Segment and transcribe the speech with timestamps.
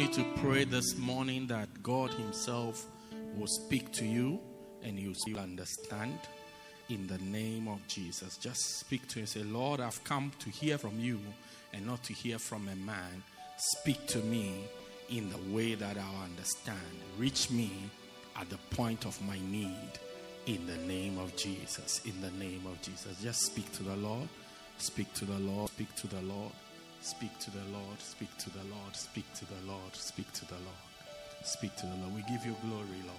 [0.00, 2.86] I you to pray this morning that God Himself
[3.36, 4.40] will speak to you
[4.82, 6.18] and you will understand
[6.88, 8.38] in the name of Jesus.
[8.38, 9.26] Just speak to Him.
[9.26, 11.20] Say, Lord, I've come to hear from you
[11.74, 13.22] and not to hear from a man.
[13.58, 14.64] Speak to me
[15.10, 16.78] in the way that I'll understand.
[17.18, 17.70] Reach me
[18.36, 19.98] at the point of my need
[20.46, 22.00] in the name of Jesus.
[22.06, 23.22] In the name of Jesus.
[23.22, 24.30] Just speak to the Lord.
[24.78, 25.68] Speak to the Lord.
[25.68, 26.52] Speak to the Lord.
[27.02, 27.98] Speak to the Lord.
[28.00, 28.94] Speak to the Lord.
[28.94, 29.94] Speak to the Lord.
[29.94, 30.82] Speak to the Lord.
[31.44, 32.14] Speak to the Lord.
[32.14, 33.16] We give you glory, Lord.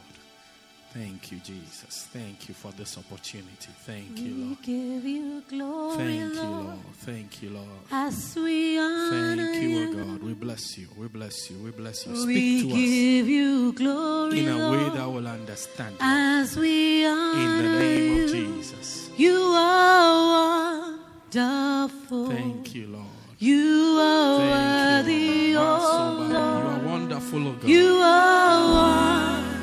[0.94, 2.08] Thank you, Jesus.
[2.12, 3.72] Thank you for this opportunity.
[3.86, 4.50] Thank you, Lord.
[4.50, 6.78] We give you glory, Thank you, Lord, Lord.
[7.00, 7.68] Thank you, Lord.
[7.92, 9.94] as we honor Thank you, O.
[10.06, 10.24] God.
[10.24, 10.88] We bless you.
[10.98, 11.58] We bless you.
[11.60, 12.12] We bless you.
[12.12, 17.06] we Speak to give you us glory, in a way that will understand as we
[17.06, 18.24] honor In the name you.
[18.26, 19.10] of Jesus.
[19.18, 20.98] You are
[21.34, 22.28] wonderful.
[22.30, 23.06] Thank you, Lord.
[23.44, 25.14] You are Thank worthy,
[25.50, 25.82] you, Lord.
[25.82, 25.86] oh
[26.22, 26.66] Masoba, You Lord.
[26.68, 27.68] are wonderful, O God.
[27.70, 28.62] You are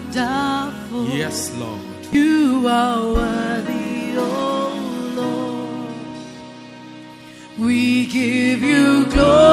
[0.08, 1.04] wonderful.
[1.16, 1.80] Yes, Lord.
[2.12, 5.94] You are worthy, oh Lord.
[7.68, 9.47] We give you glory,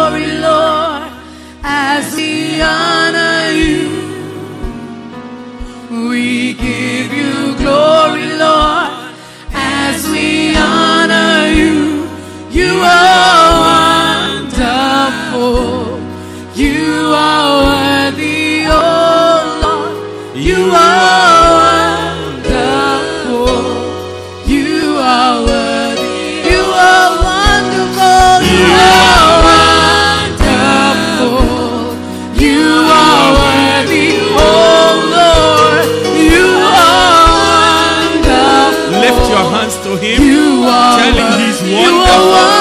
[41.86, 42.55] You are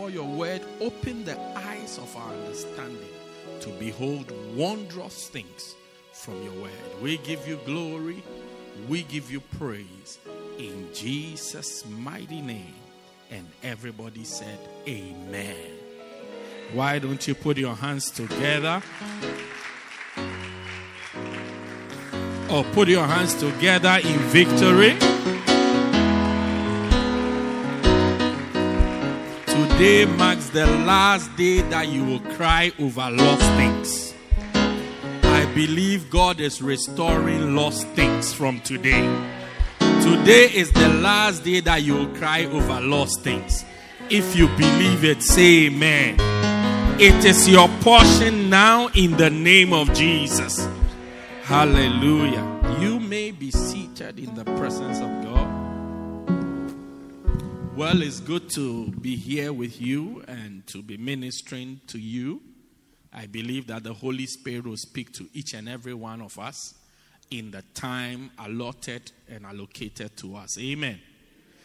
[0.00, 3.10] before your word, open the eyes of our understanding
[3.60, 5.74] to behold wondrous things
[6.14, 7.02] from your word.
[7.02, 8.22] We give you glory,
[8.88, 10.18] we give you praise
[10.58, 12.72] in Jesus' mighty name.
[13.30, 14.58] And everybody said,
[14.88, 15.72] Amen.
[16.72, 18.82] Why don't you put your hands together?
[22.50, 24.96] Or put your hands together in victory.
[29.80, 34.14] Today marks the last day that you will cry over lost things.
[35.22, 39.00] I believe God is restoring lost things from today.
[40.02, 43.64] Today is the last day that you will cry over lost things.
[44.10, 46.16] If you believe it, say amen.
[47.00, 50.68] It is your portion now in the name of Jesus.
[51.44, 52.76] Hallelujah.
[52.80, 55.29] You may be seated in the presence of God.
[57.80, 62.42] Well, it's good to be here with you and to be ministering to you.
[63.10, 66.74] I believe that the Holy Spirit will speak to each and every one of us
[67.30, 70.58] in the time allotted and allocated to us.
[70.58, 71.00] Amen.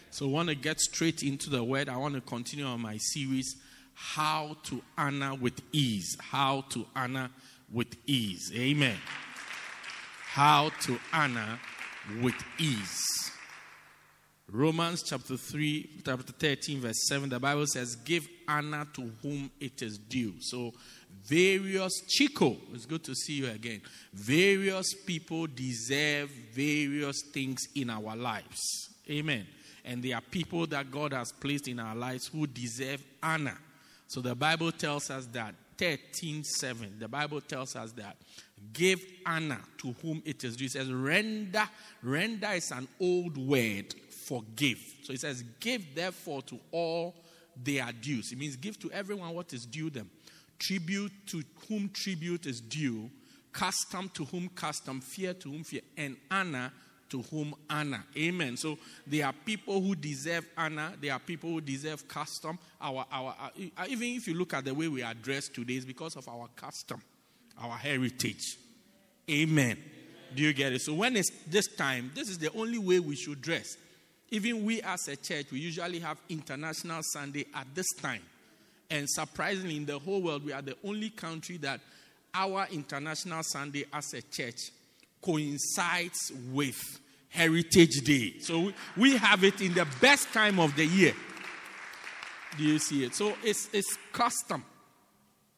[0.09, 1.89] So, I want to get straight into the word.
[1.89, 3.57] I want to continue on my series,
[3.93, 6.15] How to Honor with Ease.
[6.21, 7.29] How to Honor
[7.69, 8.53] with Ease.
[8.55, 8.95] Amen.
[10.27, 11.59] How to Honor
[12.21, 13.24] with Ease.
[14.51, 19.81] Romans chapter 3, chapter 13, verse 7, the Bible says, Give honor to whom it
[19.81, 20.35] is due.
[20.39, 20.71] So,
[21.23, 23.81] various, Chico, it's good to see you again.
[24.13, 28.61] Various people deserve various things in our lives.
[29.09, 29.47] Amen.
[29.83, 33.57] And there are people that God has placed in our lives who deserve honor.
[34.07, 38.15] So, the Bible tells us that 13 7, the Bible tells us that
[38.73, 40.65] give honor to whom it is due.
[40.65, 41.67] It says render.
[42.03, 43.93] Render is an old word
[44.25, 44.79] for give.
[45.03, 47.15] So it says, give therefore to all
[47.55, 48.31] their dues.
[48.31, 50.09] It means give to everyone what is due them.
[50.57, 53.09] Tribute to whom tribute is due,
[53.51, 56.71] custom to whom custom, fear to whom fear, and honor
[57.09, 58.03] to whom honor.
[58.17, 58.57] Amen.
[58.57, 62.57] So there are people who deserve honor, there are people who deserve custom.
[62.81, 65.73] Our, our, our, uh, even if you look at the way we are dressed today,
[65.73, 67.01] it's because of our custom,
[67.61, 68.57] our heritage.
[69.29, 69.77] Amen.
[70.33, 70.81] Do you get it?
[70.81, 73.77] So when it's this time, this is the only way we should dress.
[74.31, 78.21] Even we as a church, we usually have International Sunday at this time.
[78.89, 81.79] And surprisingly, in the whole world, we are the only country that
[82.33, 84.71] our International Sunday as a church
[85.21, 86.99] coincides with
[87.29, 88.35] Heritage Day.
[88.39, 91.13] So we have it in the best time of the year.
[92.57, 93.15] Do you see it?
[93.15, 94.63] So it's, it's custom.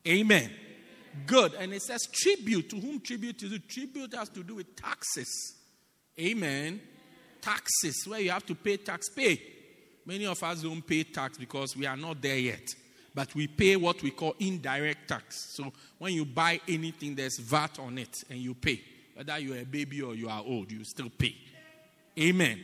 [0.08, 0.52] Amen.
[1.26, 1.54] Good.
[1.56, 2.70] And it says tribute.
[2.70, 3.70] To whom tribute is it?
[3.70, 5.56] Tribute has to do with taxes.
[6.20, 6.80] Amen.
[7.42, 9.42] Taxes, where you have to pay tax, pay.
[10.06, 12.74] Many of us don't pay tax because we are not there yet.
[13.14, 15.56] But we pay what we call indirect tax.
[15.56, 18.80] So when you buy anything, there's VAT on it and you pay.
[19.16, 21.36] Whether you're a baby or you are old, you still pay.
[22.20, 22.64] Amen.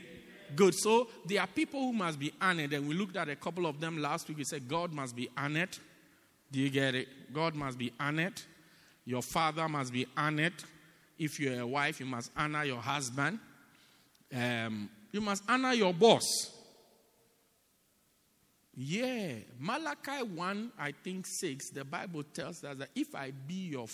[0.55, 0.75] Good.
[0.75, 3.79] So there are people who must be honored, and we looked at a couple of
[3.79, 4.37] them last week.
[4.37, 5.75] We said God must be honored.
[6.51, 7.07] Do you get it?
[7.33, 8.39] God must be honored.
[9.05, 10.53] Your father must be honored.
[11.17, 13.39] If you're a wife, you must honor your husband.
[14.33, 16.23] Um, you must honor your boss.
[18.75, 19.33] Yeah.
[19.59, 23.85] Malachi 1, I think 6, the Bible tells us that if I be your,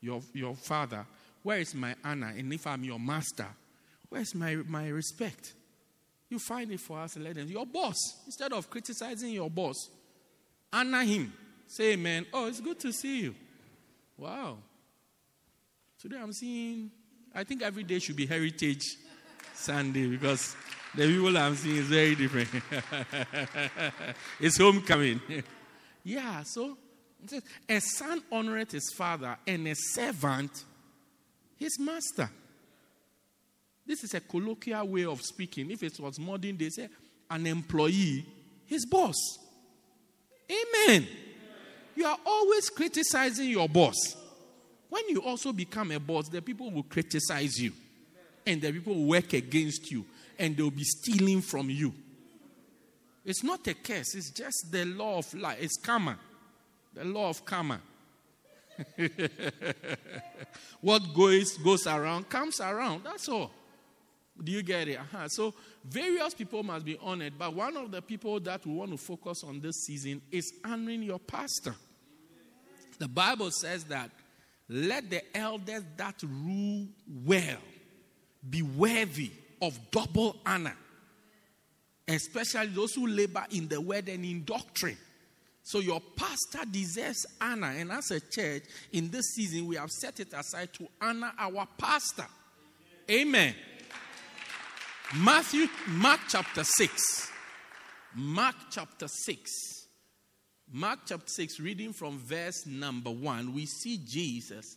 [0.00, 1.06] your, your father,
[1.42, 2.34] where is my honor?
[2.36, 3.46] And if I'm your master,
[4.10, 5.54] where's my, my respect?
[6.28, 7.48] You find it for us, them.
[7.48, 7.96] Your boss,
[8.26, 9.88] instead of criticizing your boss,
[10.70, 11.32] honor him.
[11.66, 12.26] Say amen.
[12.32, 13.34] Oh, it's good to see you.
[14.18, 14.58] Wow.
[15.98, 16.90] Today I'm seeing,
[17.34, 18.82] I think every day should be Heritage
[19.58, 20.54] Sunday because
[20.94, 22.48] the people I'm seeing is very different.
[24.40, 25.20] it's homecoming.
[26.04, 26.76] yeah, so
[27.68, 30.64] a son honoreth his father and a servant
[31.58, 32.30] his master.
[33.84, 35.70] This is a colloquial way of speaking.
[35.70, 36.88] If it was modern, they say
[37.30, 38.24] an employee,
[38.66, 39.16] his boss.
[40.50, 41.06] Amen.
[41.96, 43.96] You are always criticizing your boss.
[44.88, 47.72] When you also become a boss, the people will criticize you.
[48.48, 50.06] And the people work against you.
[50.38, 51.92] And they'll be stealing from you.
[53.22, 55.58] It's not a curse, it's just the law of life.
[55.60, 56.18] It's karma.
[56.94, 57.78] The law of karma.
[60.80, 63.04] what goes goes around comes around.
[63.04, 63.50] That's all.
[64.42, 64.98] Do you get it?
[64.98, 65.28] Uh-huh.
[65.28, 65.52] So
[65.84, 69.44] various people must be honored, but one of the people that we want to focus
[69.44, 71.74] on this season is honoring your pastor.
[72.98, 74.10] The Bible says that
[74.70, 76.86] let the elders that rule
[77.26, 77.58] well
[78.48, 79.30] be worthy
[79.60, 80.76] of double honor,
[82.06, 84.96] especially those who labor in the word and in doctrine.
[85.62, 87.74] So your pastor deserves honor.
[87.76, 88.62] And as a church,
[88.92, 92.26] in this season, we have set it aside to honor our pastor.
[93.10, 93.54] Amen.
[95.16, 97.30] Matthew, Mark chapter 6.
[98.14, 99.78] Mark chapter 6.
[100.70, 104.76] Mark chapter 6, reading from verse number 1, we see Jesus.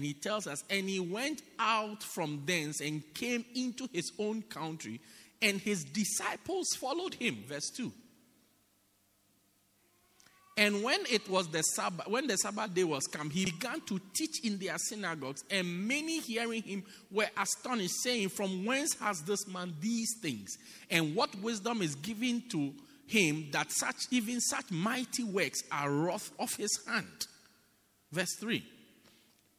[0.00, 5.00] He tells us, And he went out from thence and came into his own country,
[5.42, 7.44] and his disciples followed him.
[7.46, 7.92] Verse 2.
[10.56, 13.98] And when it was the Sabbath, when the Sabbath day was come, he began to
[14.12, 19.48] teach in their synagogues, and many hearing him were astonished, saying, From whence has this
[19.48, 20.58] man these things?
[20.90, 22.74] And what wisdom is given to
[23.06, 27.26] him that such even such mighty works are wrought of his hand?
[28.12, 28.62] Verse 3.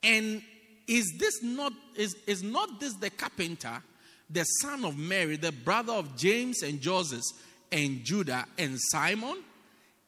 [0.04, 0.42] And
[0.88, 3.82] is this not is, is not this the carpenter,
[4.30, 7.24] the son of Mary, the brother of James and Joseph
[7.72, 9.38] and Judah and Simon?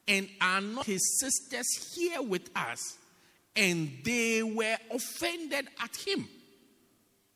[0.07, 2.97] and are not his sisters here with us?
[3.55, 6.27] And they were offended at him.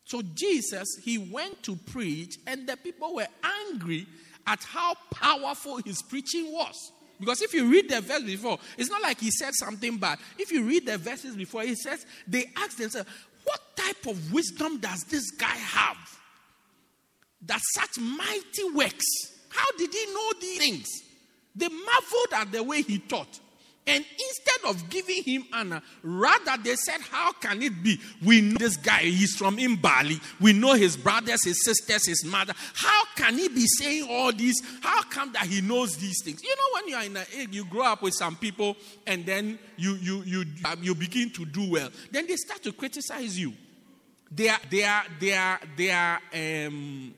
[0.05, 3.27] So Jesus, he went to preach, and the people were
[3.69, 4.07] angry
[4.45, 6.91] at how powerful his preaching was.
[7.19, 10.19] Because if you read the verse before, it's not like he said something bad.
[10.37, 13.09] If you read the verses before, he says, they asked themselves,
[13.43, 15.97] What type of wisdom does this guy have?
[17.43, 19.05] That such mighty works.
[19.49, 20.87] How did he know these things?
[21.55, 23.39] They marveled at the way he taught.
[23.87, 27.99] And instead of giving him honor, rather they said, How can it be?
[28.21, 30.21] We know this guy, he's from Mbali.
[30.41, 32.53] We know his brothers, his sisters, his mother.
[32.73, 34.61] How can he be saying all these?
[34.81, 36.43] How come that he knows these things?
[36.43, 38.75] You know, when you are in a you grow up with some people
[39.05, 40.43] and then you you you
[40.81, 43.53] you begin to do well, then they start to criticize you.
[44.29, 47.13] Their their their their um,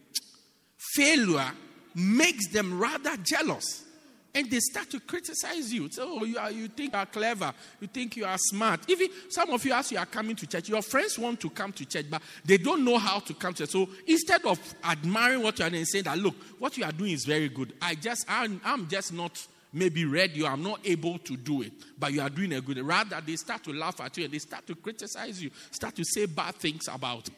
[0.77, 1.51] failure
[1.95, 3.85] makes them rather jealous
[4.33, 5.89] and they start to criticize you.
[5.89, 8.81] So oh, you, are, you think you are clever, you think you are smart.
[8.87, 11.71] Even some of you, as you are coming to church, your friends want to come
[11.73, 13.71] to church, but they don't know how to come to church.
[13.71, 16.91] So instead of admiring what you are doing and saying that, look, what you are
[16.91, 17.73] doing is very good.
[17.81, 21.71] I just, I'm, I'm just not maybe ready, or I'm not able to do it,
[21.97, 22.79] but you are doing a good.
[22.79, 26.03] Rather, they start to laugh at you and they start to criticize you, start to
[26.03, 27.29] say bad things about.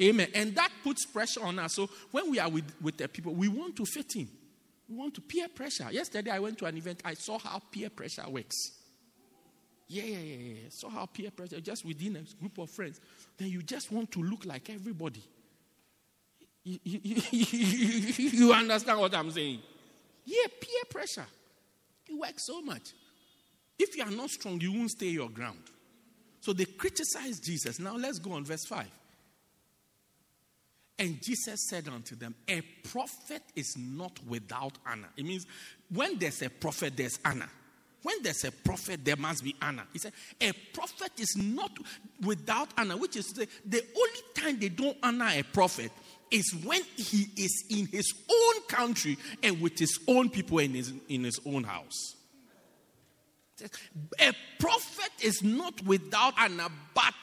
[0.00, 0.28] Amen.
[0.34, 1.74] And that puts pressure on us.
[1.74, 4.28] So when we are with, with the people, we want to fit in.
[4.88, 5.88] We want to peer pressure.
[5.90, 8.72] Yesterday I went to an event, I saw how peer pressure works.
[9.88, 10.68] Yeah, yeah, yeah, yeah.
[10.70, 13.00] Saw how peer pressure, just within a group of friends.
[13.36, 15.22] Then you just want to look like everybody.
[16.64, 17.22] You, you, you,
[18.30, 19.60] you understand what I'm saying?
[20.24, 21.26] Yeah, peer pressure.
[22.08, 22.92] It works so much.
[23.78, 25.62] If you are not strong, you won't stay your ground.
[26.40, 27.78] So they criticize Jesus.
[27.78, 28.86] Now let's go on verse 5.
[30.98, 35.08] And Jesus said unto them, A prophet is not without honor.
[35.16, 35.46] It means
[35.90, 37.50] when there's a prophet, there's honor.
[38.02, 39.84] When there's a prophet, there must be honor.
[39.92, 41.76] He said, A prophet is not
[42.24, 45.90] without honor, which is the, the only time they don't honor a prophet
[46.30, 50.92] is when he is in his own country and with his own people in his,
[51.08, 52.14] in his own house.
[54.20, 57.14] A prophet is not without honor, but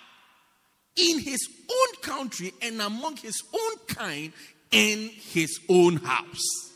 [0.95, 4.33] in his own country and among his own kind
[4.71, 6.71] in his own house.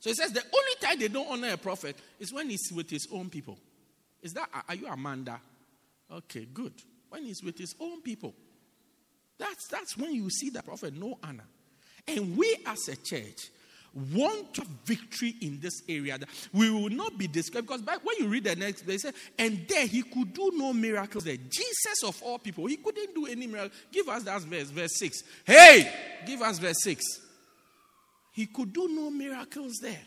[0.00, 2.90] So he says the only time they don't honor a prophet is when he's with
[2.90, 3.58] his own people.
[4.22, 5.40] Is that, are you Amanda?
[6.10, 6.72] Okay, good.
[7.08, 8.34] When he's with his own people.
[9.38, 11.46] That's, that's when you see the prophet no honor.
[12.06, 13.48] And we as a church,
[14.12, 16.18] want of victory in this area.
[16.52, 19.86] We will not be described because when you read the next, they say, and there
[19.86, 21.36] he could do no miracles there.
[21.36, 23.76] Jesus of all people, he couldn't do any miracle.
[23.92, 25.22] Give us that verse, verse 6.
[25.44, 25.92] Hey,
[26.26, 27.02] give us verse 6.
[28.32, 30.00] He could do no miracles there.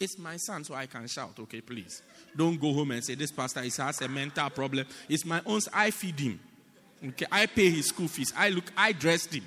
[0.00, 1.38] It's my son, so I can shout.
[1.40, 2.02] Okay, please.
[2.36, 4.86] Don't go home and say, This pastor is, has a mental problem.
[5.08, 5.60] It's my own.
[5.72, 6.40] I feed him.
[7.04, 8.32] Okay, I pay his school fees.
[8.36, 9.44] I look, I dressed him.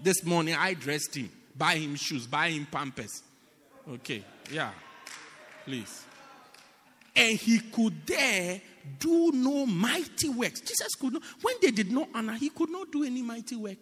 [0.00, 1.30] This morning, I dressed him.
[1.56, 3.22] Buy him shoes, buy him pampers.
[3.88, 4.70] Okay, yeah.
[5.64, 6.04] Please.
[7.14, 8.60] And he could there
[8.98, 10.60] do no mighty works.
[10.60, 13.76] Jesus could not, when they did not honor, he could not do any mighty work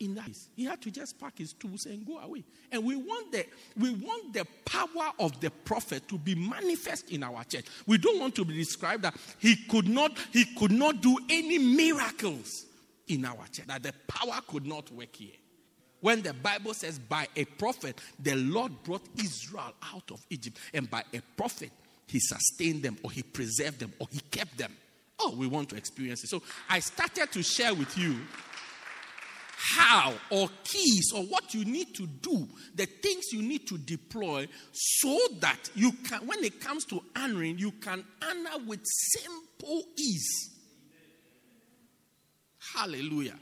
[0.00, 0.24] in that.
[0.24, 0.48] place.
[0.56, 2.44] He had to just pack his tools and go away.
[2.70, 3.46] And we want the
[3.78, 7.66] we want the power of the prophet to be manifest in our church.
[7.86, 11.58] We don't want to be described that he could not he could not do any
[11.58, 12.66] miracles
[13.08, 13.66] in our church.
[13.66, 15.36] That the power could not work here.
[16.02, 20.90] When the Bible says, by a prophet, the Lord brought Israel out of Egypt, and
[20.90, 21.70] by a prophet,
[22.06, 24.76] he sustained them, or he preserved them, or he kept them.
[25.20, 26.28] Oh, we want to experience it.
[26.28, 28.16] So I started to share with you
[29.76, 34.48] how or keys or what you need to do, the things you need to deploy
[34.72, 40.50] so that you can, when it comes to honoring, you can honor with simple ease.
[42.74, 43.38] Hallelujah.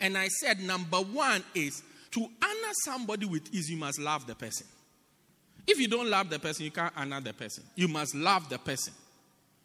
[0.00, 1.82] And I said, number one is
[2.14, 4.66] to honor somebody with ease, you must love the person.
[5.66, 7.64] If you don't love the person, you can't honor the person.
[7.74, 8.92] You must love the person.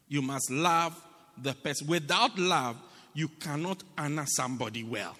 [0.07, 0.99] You must love
[1.41, 1.87] the person.
[1.87, 2.77] Without love,
[3.13, 5.15] you cannot honor somebody well.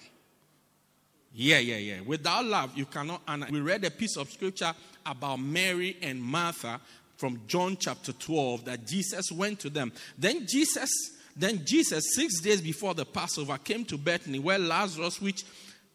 [1.32, 2.00] Yeah, yeah, yeah.
[2.00, 3.46] Without love, you cannot honor.
[3.50, 4.72] We read a piece of scripture
[5.06, 6.80] about Mary and Martha
[7.16, 9.92] from John chapter 12 that Jesus went to them.
[10.18, 10.90] Then Jesus,
[11.36, 15.44] then Jesus, six days before the Passover, came to Bethany where Lazarus, which,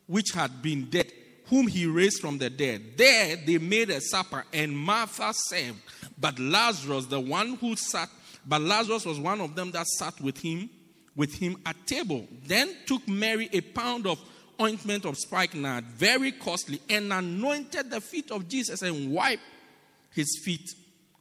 [0.07, 1.11] which had been dead,
[1.47, 2.97] whom he raised from the dead.
[2.97, 5.79] There they made a supper, and Martha served.
[6.19, 8.09] But Lazarus, the one who sat,
[8.45, 10.69] but Lazarus was one of them that sat with him,
[11.15, 12.27] with him at table.
[12.45, 14.19] Then took Mary a pound of
[14.59, 19.43] ointment of spikenard, very costly, and anointed the feet of Jesus and wiped
[20.11, 20.73] his feet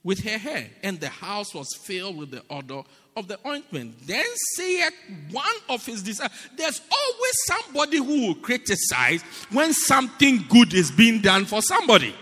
[0.02, 0.70] with her hair.
[0.82, 2.82] And the house was filled with the odor
[3.16, 3.94] of the ointment.
[4.06, 4.24] Then
[4.56, 4.92] saith
[5.30, 11.20] one of his disciples, There's always somebody who will criticize when something good is being
[11.20, 12.14] done for somebody.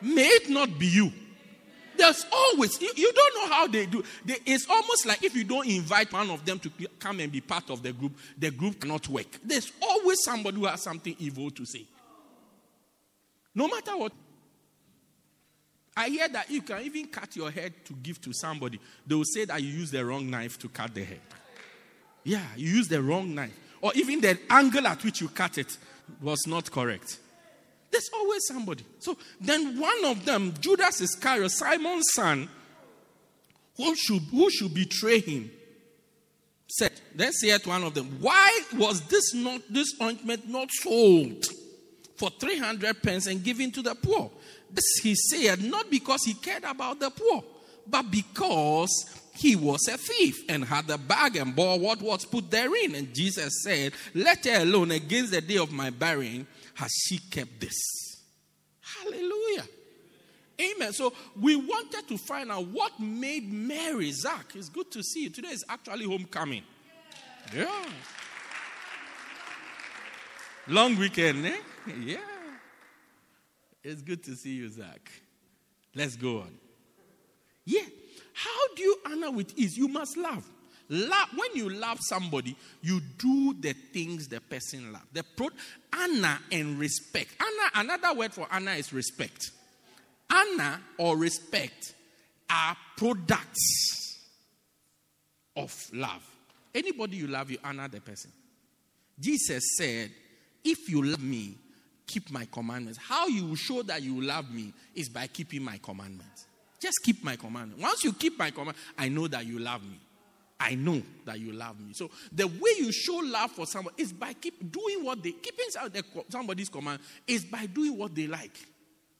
[0.00, 1.12] May it not be you.
[1.96, 4.04] There's always, you, you don't know how they do.
[4.24, 6.70] They, it's almost like if you don't invite one of them to
[7.00, 9.26] come and be part of the group, the group cannot work.
[9.44, 11.84] There's always somebody who has something evil to say.
[13.54, 14.12] No matter what.
[15.98, 18.78] I hear that you can even cut your head to give to somebody.
[19.04, 21.20] They will say that you use the wrong knife to cut the head.
[22.22, 23.58] Yeah, you use the wrong knife.
[23.80, 25.76] Or even the angle at which you cut it
[26.22, 27.18] was not correct.
[27.90, 28.84] There's always somebody.
[29.00, 32.48] So then one of them, Judas Iscariot, Simon's son,
[33.76, 35.50] who should, who should betray him,
[36.68, 41.44] said, then said one of them, Why was this not this ointment not sold
[42.18, 44.30] for 300 pence and given to the poor?
[44.70, 47.42] This he said, not because he cared about the poor,
[47.86, 48.90] but because
[49.38, 52.96] he was a thief and had a bag and bore what was put therein.
[52.96, 57.60] And Jesus said, Let her alone against the day of my burying has she kept
[57.60, 57.78] this.
[58.80, 59.64] Hallelujah.
[60.60, 60.92] Amen.
[60.92, 64.52] So we wanted to find out what made Mary Zach.
[64.56, 65.30] It's good to see you.
[65.30, 66.64] Today is actually homecoming.
[67.54, 67.84] Yeah.
[70.68, 71.56] Long weekend, eh?
[72.02, 72.18] Yeah.
[73.82, 75.10] It's good to see you, Zach.
[75.94, 76.54] Let's go on.
[77.64, 77.86] Yeah.
[78.34, 79.76] How do you honor with ease?
[79.76, 80.46] You must love.
[80.90, 85.04] Love, when you love somebody, you do the things the person loves.
[85.12, 85.48] The pro,
[85.92, 87.30] honor and respect.
[87.40, 89.50] Honor, another word for honor is respect.
[90.30, 91.94] Honor or respect
[92.50, 94.18] are products
[95.56, 96.24] of love.
[96.74, 98.30] Anybody you love, you honor the person.
[99.18, 100.10] Jesus said,
[100.64, 101.56] If you love me,
[102.06, 102.98] keep my commandments.
[102.98, 106.46] How you show that you love me is by keeping my commandments.
[106.80, 107.82] Just keep my commandments.
[107.82, 110.00] Once you keep my command, I know that you love me.
[110.60, 111.92] I know that you love me.
[111.92, 115.66] So the way you show love for someone is by keep doing what they keeping
[116.28, 118.56] somebody's command is by doing what they like.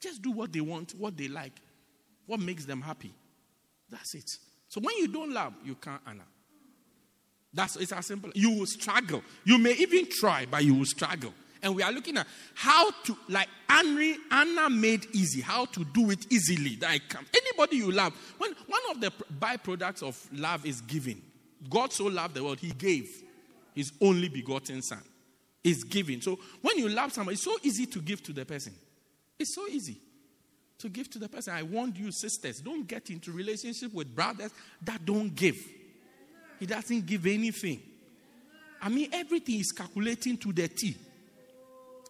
[0.01, 1.53] Just do what they want, what they like,
[2.27, 3.13] what makes them happy.
[3.89, 4.37] That's it.
[4.69, 6.27] So when you don't love, you can't honor.
[7.59, 8.31] That's it's as simple.
[8.37, 9.21] You will struggle.
[9.43, 11.35] You may even try, but you will struggle.
[11.61, 16.33] And we are looking at how to, like Anna, made easy, how to do it
[16.33, 16.77] easily.
[16.77, 19.11] That I can, anybody you love, when, one of the
[19.41, 21.21] byproducts of love is giving.
[21.69, 23.09] God so loved the world, He gave
[23.75, 25.03] His only begotten Son.
[25.65, 26.21] Is giving.
[26.21, 28.73] So when you love somebody, it's so easy to give to the person.
[29.37, 29.99] It's so easy
[30.79, 31.55] to give to the person.
[31.55, 35.57] I want you, sisters, don't get into relationship with brothers that don't give.
[36.59, 37.81] He doesn't give anything.
[38.81, 40.97] I mean, everything is calculating to the T.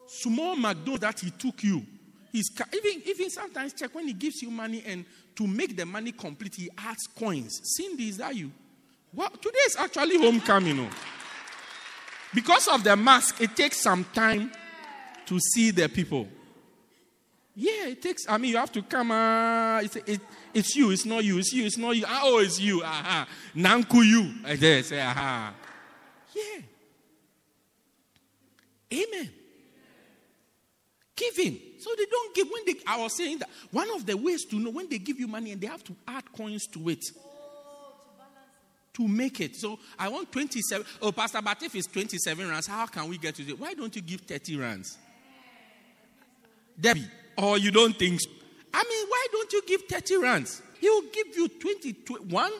[0.06, 1.84] Small McDonald's that he took you,
[2.32, 5.04] he's even even sometimes check when he gives you money and
[5.36, 7.60] to make the money complete, he adds coins.
[7.62, 8.50] Cindy, is that you?
[9.14, 10.80] Well, today is actually homecoming.
[10.80, 10.90] Oh.
[12.34, 14.50] Because of the mask, it takes some time
[15.26, 16.28] to see the people.
[17.60, 18.22] Yeah, it takes.
[18.28, 19.10] I mean, you have to come.
[19.10, 20.20] Uh, it's, it,
[20.54, 20.92] it's you.
[20.92, 21.38] It's not you.
[21.38, 21.66] It's you.
[21.66, 22.04] It's not you.
[22.08, 22.84] Oh, it's you.
[22.84, 23.26] Aha.
[23.56, 24.32] Nanku you.
[24.46, 25.52] I say, aha.
[26.36, 26.60] Yeah.
[28.92, 29.30] Amen.
[31.16, 31.58] Giving.
[31.80, 32.74] So they don't give when they.
[32.86, 35.50] I was saying that one of the ways to know when they give you money
[35.50, 37.04] and they have to add coins to it
[38.94, 39.56] to make it.
[39.56, 40.86] So I want 27.
[41.02, 43.58] Oh, Pastor, but if it's 27 rands, how can we get to it?
[43.58, 44.96] Why don't you give 30 rands?
[46.80, 48.20] Debbie, or you don't think?
[48.74, 50.62] I mean, why don't you give 30 rands?
[50.80, 52.52] He will give you 20, 20 one,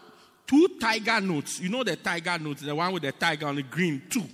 [0.47, 1.61] two tiger notes.
[1.61, 4.25] You know the tiger notes, the one with the tiger on the green, two.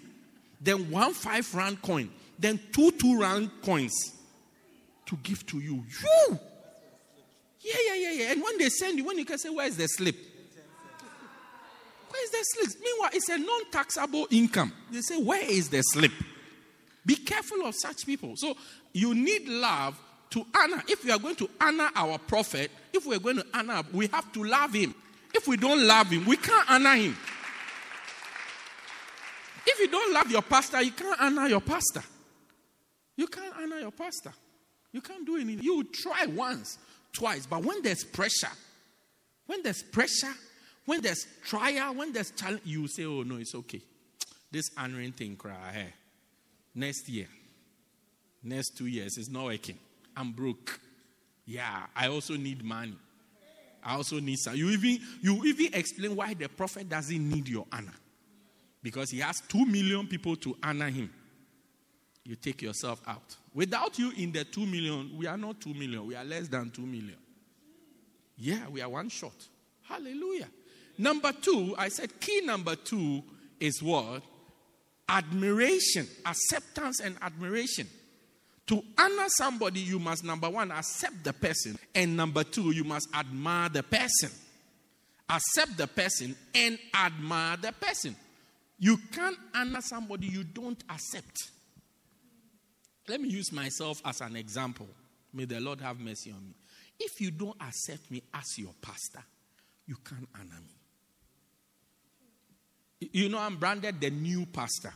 [0.61, 2.11] Then one five rand coin.
[2.39, 4.15] Then two two rand coins
[5.07, 5.85] to give to you.
[6.03, 6.39] You.
[7.61, 8.33] Yeah, yeah, yeah, yeah.
[8.33, 10.17] And when they send you, when you can say, Where's the slip?
[12.11, 12.83] Where's the slip?
[12.83, 14.73] Meanwhile, it's a non taxable income.
[14.91, 16.13] They say, Where is the slip?
[17.05, 18.35] Be careful of such people.
[18.37, 18.57] So
[18.93, 19.99] you need love
[20.35, 20.83] to honor.
[20.89, 24.09] If we are going to honor our prophet, if we are going to honor, we
[24.09, 24.93] have to love him.
[25.33, 27.17] If we don't love him, we can't honor him.
[29.65, 32.03] If you don't love your pastor, you can't honor your pastor.
[33.17, 34.33] You can't honor your pastor.
[34.93, 35.65] You can't do anything.
[35.65, 36.79] You try once,
[37.13, 38.53] twice, but when there's pressure,
[39.47, 40.35] when there's pressure,
[40.85, 43.81] when there's trial, when there's challenge, you say, "Oh no, it's okay."
[44.51, 45.73] This honoring thing, cry.
[45.73, 45.93] Hey,
[46.75, 47.29] next year,
[48.43, 49.79] next two years, it's not working.
[50.17, 50.81] I'm broke.
[51.47, 52.97] Yeah, I also need money.
[53.83, 54.57] I also need some.
[54.57, 57.95] You even you even explain why the prophet doesn't need your honor,
[58.83, 61.11] because he has two million people to honor him
[62.25, 63.37] you take yourself out.
[63.53, 66.07] Without you in the 2 million, we are not 2 million.
[66.07, 67.17] We are less than 2 million.
[68.37, 69.35] Yeah, we are one shot.
[69.83, 70.49] Hallelujah.
[70.97, 73.23] Number two, I said key number two
[73.61, 74.23] is what?
[75.09, 77.87] Admiration, acceptance, and admiration.
[78.67, 81.79] To honor somebody, you must, number one, accept the person.
[81.95, 84.31] And number two, you must admire the person.
[85.29, 88.17] Accept the person and admire the person.
[88.79, 91.51] You can't honor somebody you don't accept.
[93.07, 94.89] Let me use myself as an example.
[95.33, 96.55] May the Lord have mercy on me.
[96.99, 99.23] If you don't accept me as your pastor,
[99.87, 100.61] you can't honor
[103.01, 103.09] me.
[103.13, 104.95] You know, I'm branded the new pastor.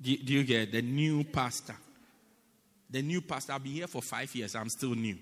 [0.00, 1.76] Do, you get the new pastor?
[2.90, 3.52] The new pastor.
[3.52, 4.54] I've been here for five years.
[4.54, 5.16] I'm still new.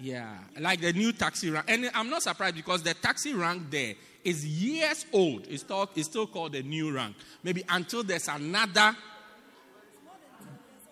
[0.00, 1.66] Yeah, like the new taxi rank.
[1.68, 5.46] And I'm not surprised because the taxi rank there is years old.
[5.48, 7.16] It's, still, it's still called the new rank.
[7.42, 8.96] Maybe until there's another.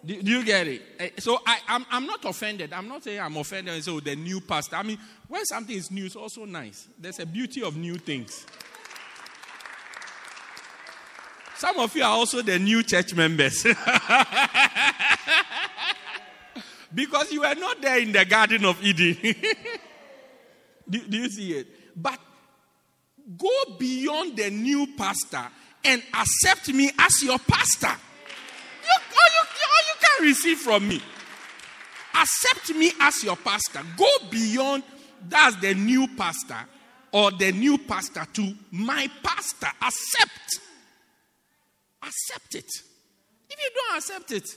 [0.04, 0.82] Do, do you get it?
[0.98, 2.72] Eh, so I, I'm, I'm not offended.
[2.72, 3.82] I'm not saying I'm offended.
[3.82, 4.76] So the new pastor.
[4.76, 6.88] I mean, when something is new, it's also nice.
[6.98, 8.46] There's a beauty of new things.
[11.60, 13.62] Some of you are also the new church members.
[16.94, 19.18] because you were not there in the Garden of Eden.
[20.88, 21.66] do, do, you see it?
[21.94, 22.18] But
[23.36, 25.46] go beyond the new pastor
[25.84, 27.88] and accept me as your pastor.
[27.88, 31.02] You, all, you, all you can receive from me.
[32.14, 33.82] Accept me as your pastor.
[33.98, 34.82] Go beyond
[35.28, 36.56] that's the new pastor
[37.12, 39.68] or the new pastor to my pastor.
[39.82, 40.69] Accept.
[42.02, 42.70] Accept it.
[43.48, 44.48] If you don't accept it,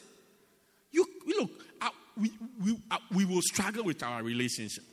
[0.91, 1.05] you
[1.39, 1.51] look,
[1.81, 2.31] uh, we,
[2.63, 4.83] we, uh, we will struggle with our relationship.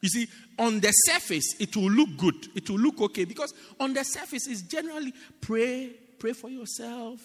[0.00, 2.46] You see, on the surface, it will look good.
[2.54, 7.20] It will look okay because on the surface, it's generally pray, pray for yourself,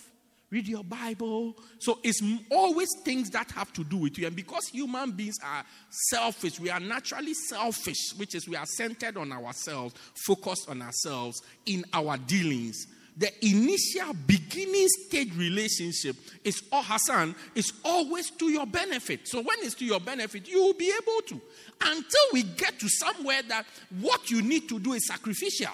[0.50, 1.56] read your Bible.
[1.80, 4.26] So it's always things that have to do with you.
[4.26, 5.64] And because human beings are
[6.10, 9.94] selfish, we are naturally selfish, which is we are centered on ourselves,
[10.26, 17.74] focused on ourselves in our dealings the initial beginning stage relationship is all Hassan is
[17.84, 19.28] always to your benefit.
[19.28, 21.42] So when it's to your benefit, you will be able to.
[21.82, 23.66] Until we get to somewhere that
[24.00, 25.74] what you need to do is sacrificial.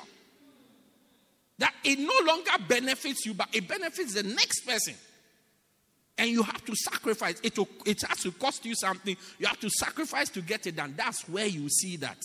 [1.59, 4.95] That it no longer benefits you, but it benefits the next person.
[6.17, 7.39] And you have to sacrifice.
[7.43, 9.15] It, will, it has to cost you something.
[9.37, 10.95] You have to sacrifice to get it done.
[10.97, 12.17] That's where you see that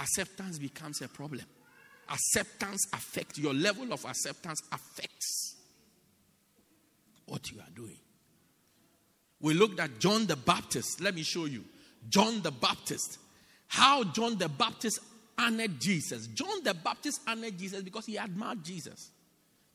[0.00, 1.44] acceptance becomes a problem
[2.10, 5.56] acceptance affects, your level of acceptance affects
[7.26, 7.98] what you are doing.
[9.40, 11.00] We looked at John the Baptist.
[11.00, 11.64] Let me show you.
[12.08, 13.18] John the Baptist.
[13.68, 15.00] How John the Baptist
[15.38, 16.26] honored Jesus.
[16.26, 19.10] John the Baptist honored Jesus because he admired Jesus.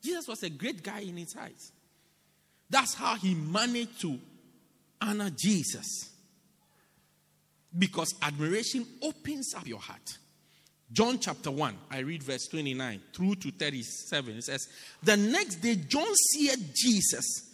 [0.03, 1.71] Jesus was a great guy in his eyes.
[2.69, 4.19] That's how he managed to
[5.01, 6.11] honor Jesus.
[7.77, 10.17] Because admiration opens up your heart.
[10.95, 14.37] John chapter 1, I read verse 29 through to 37.
[14.37, 14.69] It says,
[15.03, 17.51] The next day John seeth Jesus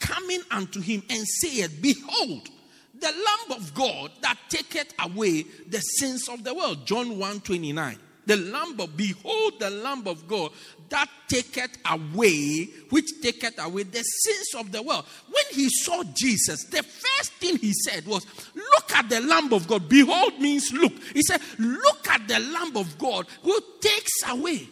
[0.00, 2.48] coming unto him and saith, Behold,
[2.92, 6.84] the Lamb of God that taketh away the sins of the world.
[6.84, 10.52] John 1 29 the Lamb of, behold, the Lamb of God
[10.88, 15.04] that taketh away, which taketh away the sins of the world.
[15.26, 19.66] When he saw Jesus, the first thing he said was, Look at the Lamb of
[19.66, 19.88] God.
[19.88, 20.92] Behold means look.
[21.14, 24.68] He said, Look at the Lamb of God who takes away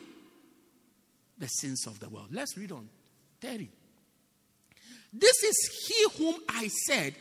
[1.38, 2.28] the sins of the world.
[2.32, 2.88] Let's read on.
[3.40, 3.68] 30.
[5.12, 7.14] This is he whom I said,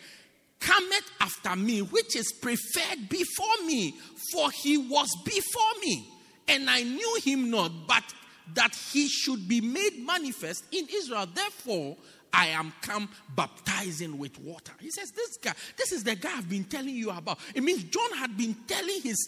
[0.60, 3.94] cometh after me, which is preferred before me,
[4.34, 6.10] for he was before me
[6.48, 8.04] and I knew him not, but
[8.54, 11.28] that he should be made manifest in Israel.
[11.34, 11.98] Therefore,
[12.34, 14.74] I am come baptizing with water.
[14.80, 17.40] He says, This guy, this is the guy I've been telling you about.
[17.56, 19.28] It means John had been telling his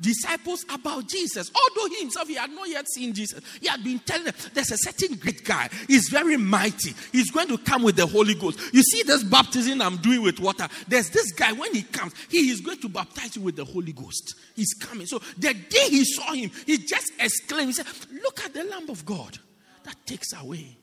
[0.00, 1.50] disciples about Jesus.
[1.54, 4.70] Although he himself he had not yet seen Jesus, he had been telling them there's
[4.70, 5.68] a certain great guy.
[5.86, 6.94] He's very mighty.
[7.12, 8.58] He's going to come with the Holy Ghost.
[8.72, 10.68] You see this baptism I'm doing with water.
[10.88, 13.92] There's this guy when he comes, he is going to baptize you with the Holy
[13.92, 14.34] Ghost.
[14.56, 15.06] He's coming.
[15.06, 17.86] So the day he saw him, he just exclaimed, he said,
[18.22, 19.38] "Look at the Lamb of God
[19.84, 20.76] that takes away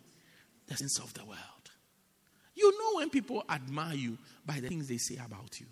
[0.68, 1.40] the sins of the world."
[2.56, 5.68] You know when people admire you by the things they say about you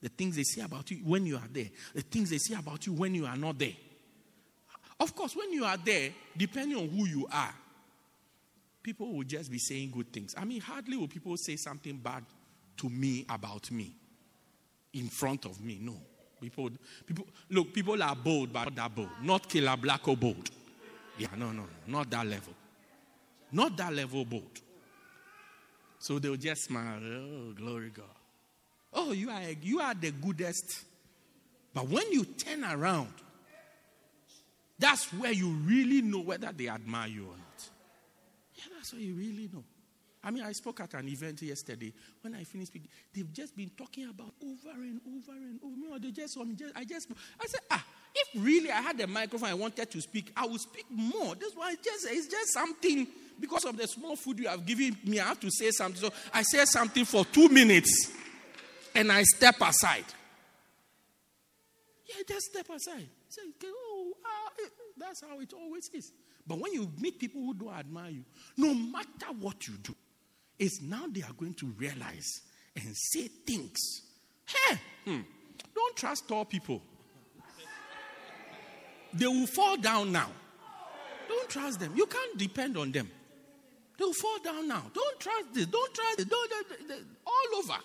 [0.00, 2.86] the things they say about you when you are there, the things they say about
[2.86, 3.74] you when you are not there.
[5.00, 7.54] Of course, when you are there, depending on who you are,
[8.82, 10.34] people will just be saying good things.
[10.36, 12.24] I mean, hardly will people say something bad
[12.78, 13.94] to me about me
[14.94, 15.78] in front of me.
[15.80, 15.94] No.
[16.40, 16.70] People,
[17.04, 19.10] people look, people are bold, but not that bold.
[19.22, 20.50] Not killer black or bold.
[21.18, 22.54] Yeah, no, no, no, not that level.
[23.50, 24.60] Not that level bold.
[25.98, 28.04] So they'll just smile, oh, glory God.
[28.92, 30.84] Oh, you are, you are the goodest.
[31.74, 33.12] But when you turn around,
[34.78, 37.68] that's where you really know whether they admire you or not.
[38.54, 39.64] Yeah, that's where you really know.
[40.22, 41.92] I mean, I spoke at an event yesterday.
[42.22, 45.94] When I finished speaking, they've just been talking about over and over and over.
[45.94, 46.36] Or they just,
[46.74, 47.08] I just,
[47.40, 50.60] I said, ah, if really I had a microphone, I wanted to speak, I would
[50.60, 51.34] speak more.
[51.36, 53.06] This one just, it's just something
[53.38, 55.20] because of the small food you have given me.
[55.20, 56.00] I have to say something.
[56.00, 58.12] So I said something for two minutes.
[58.94, 60.04] And I step aside.
[62.06, 63.08] Yeah, just step aside.
[63.28, 64.50] Say, oh, ah,
[64.96, 66.12] that's how it always is.
[66.46, 68.24] But when you meet people who don't admire you,
[68.56, 69.94] no matter what you do,
[70.58, 72.40] it's now they are going to realize
[72.74, 73.78] and say things.
[74.46, 75.20] Hey, hmm,
[75.74, 76.80] don't trust all people.
[79.12, 80.28] They will fall down now.
[81.28, 81.92] Don't trust them.
[81.94, 83.10] You can't depend on them.
[83.98, 84.82] They'll fall down now.
[84.94, 85.66] Don't trust this.
[85.66, 86.28] Don't trust it.
[86.28, 87.78] Don't, don't, don't, all over.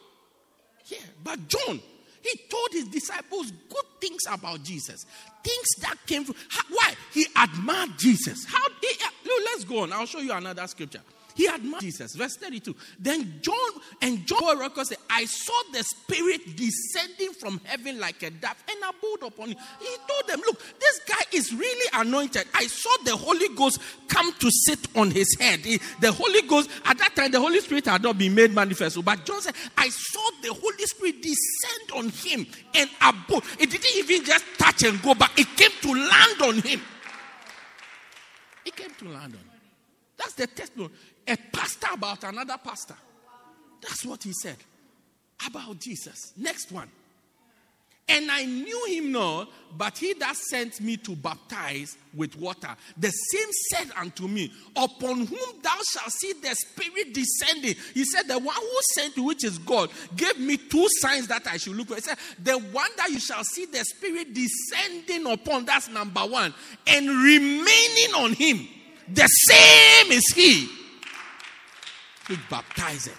[0.87, 0.97] Yeah.
[1.23, 1.79] But John,
[2.21, 5.05] he told his disciples good things about Jesus.
[5.43, 6.35] Things that came from.
[6.69, 6.93] Why?
[7.13, 8.45] He admired Jesus.
[8.47, 8.65] How?
[8.81, 8.87] He,
[9.45, 9.93] let's go on.
[9.93, 11.01] I'll show you another scripture.
[11.35, 12.15] He admired Jesus.
[12.15, 12.75] Verse 32.
[12.99, 13.55] Then John
[14.01, 18.77] and John records said, I saw the Spirit descending from heaven like a dove and
[18.83, 19.57] abode upon him.
[19.79, 22.45] He told them, Look, this guy is really anointed.
[22.53, 25.61] I saw the Holy Ghost come to sit on his head.
[25.61, 29.03] He, the Holy Ghost, at that time, the Holy Spirit had not been made manifest.
[29.03, 33.43] But John said, I saw the Holy Spirit descend on him and abode.
[33.59, 36.81] It didn't even just touch and go back, it came to land on him.
[38.65, 39.49] It came to land on him.
[40.17, 40.93] That's the testimony
[41.27, 42.95] a pastor about another pastor.
[43.81, 44.57] That's what he said
[45.45, 46.33] about Jesus.
[46.37, 46.89] Next one.
[48.07, 53.09] And I knew him not, but he that sent me to baptize with water, the
[53.09, 57.75] same said unto me, Upon whom thou shalt see the Spirit descending.
[57.93, 61.47] He said, The one who sent you, which is God, gave me two signs that
[61.47, 61.95] I should look for.
[61.95, 66.53] He said, The one that you shall see the Spirit descending upon, that's number one,
[66.85, 68.67] and remaining on him.
[69.07, 70.69] The same is he
[72.27, 73.09] which baptized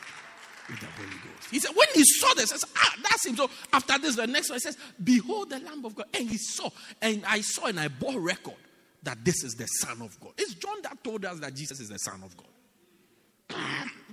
[0.69, 1.51] with the Holy Ghost.
[1.51, 3.37] He said, when he saw this, he says, ah, that's him.
[3.37, 6.07] So after this, the next one says, Behold the Lamb of God.
[6.15, 6.71] And he saw,
[7.03, 8.57] and I saw, and I bore record
[9.03, 10.33] that this is the Son of God.
[10.39, 13.59] It's John that told us that Jesus is the Son of God.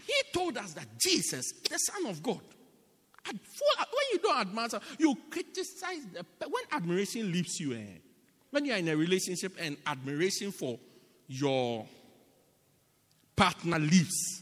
[0.05, 2.41] he told us that Jesus is the Son of God.
[3.25, 3.37] When
[4.11, 6.25] you don't admire, you criticize the.
[6.49, 7.99] When admiration leaves you, eh,
[8.49, 10.79] when you are in a relationship and admiration for
[11.27, 11.85] your
[13.35, 14.41] partner leaves,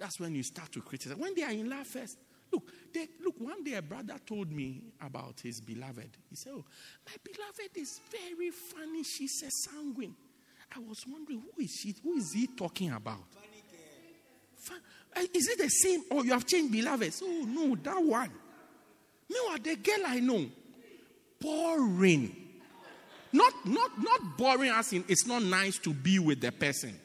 [0.00, 1.16] that's when you start to criticize.
[1.16, 2.16] When they are in love first,
[2.50, 6.16] look, they, look, one day a brother told me about his beloved.
[6.30, 6.64] He said, Oh,
[7.06, 9.04] my beloved is very funny.
[9.04, 10.16] She's a sanguine.
[10.74, 11.94] I was wondering, who is she?
[12.02, 13.24] Who is he talking about?
[15.16, 16.04] Uh, is it the same?
[16.10, 17.20] Or you have changed beloveds?
[17.22, 18.30] Oh, no, that one.
[19.28, 20.46] Meanwhile, the girl I know,
[21.40, 22.36] boring.
[23.32, 26.98] Not, not, not boring as in it's not nice to be with the person.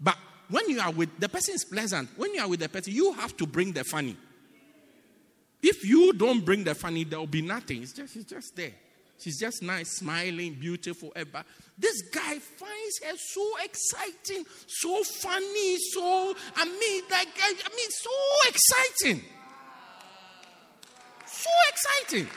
[0.00, 0.16] But
[0.50, 2.10] when you are with the person is pleasant.
[2.16, 4.16] When you are with the person, you have to bring the funny.
[5.62, 7.82] If you don't bring the funny, there will be nothing.
[7.82, 8.72] It's just, it's just there.
[9.18, 11.12] She's just nice, smiling, beautiful.
[11.14, 11.44] But
[11.78, 18.10] this guy finds her so exciting, so funny, so I mean, like I mean, so
[18.48, 19.22] exciting,
[21.26, 22.28] so exciting.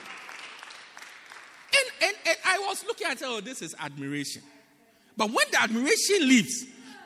[1.75, 4.43] And, and, and I was looking at her, oh, this is admiration.
[5.15, 6.65] But when the admiration leaves,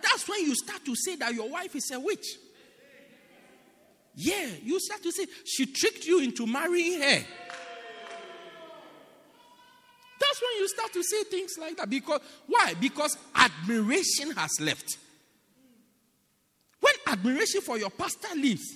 [0.09, 2.37] that's when you start to say that your wife is a witch.
[4.15, 7.23] Yeah, you start to say she tricked you into marrying her.
[10.19, 11.89] That's when you start to say things like that.
[11.89, 12.73] Because why?
[12.79, 14.97] Because admiration has left.
[16.79, 18.75] When admiration for your pastor leaves,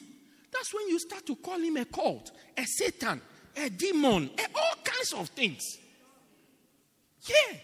[0.52, 3.22] that's when you start to call him a cult, a Satan,
[3.56, 5.63] a demon, a, all kinds of things.
[7.26, 7.58] Yeah.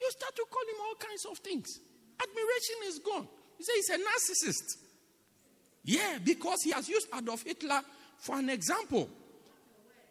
[0.00, 1.80] You start to call him all kinds of things.
[2.22, 3.28] Admiration is gone.
[3.58, 4.76] You say he's a narcissist.
[5.84, 7.80] Yeah, because he has used Adolf Hitler
[8.18, 9.08] for an example.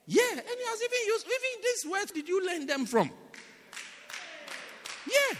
[0.08, 3.12] Yeah, and he has even used, even these words, did you learn them from?
[5.08, 5.38] Yeah.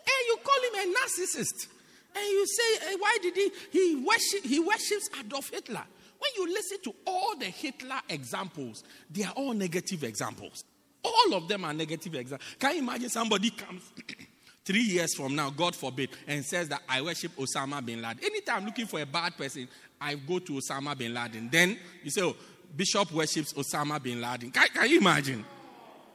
[0.00, 1.68] And you call him a narcissist.
[2.14, 5.84] And you say, hey, why did he, he, worship, he worships Adolf Hitler.
[6.18, 10.64] When you listen to all the Hitler examples, they are all negative examples.
[11.02, 12.56] All of them are negative examples.
[12.58, 13.82] Can you imagine somebody comes
[14.64, 18.24] three years from now, God forbid, and says that I worship Osama bin Laden.
[18.24, 19.68] Anytime I'm looking for a bad person,
[20.00, 21.48] I go to Osama bin Laden.
[21.50, 22.36] Then you say, oh,
[22.76, 24.50] Bishop worships Osama bin Laden.
[24.50, 25.44] Can, can you imagine?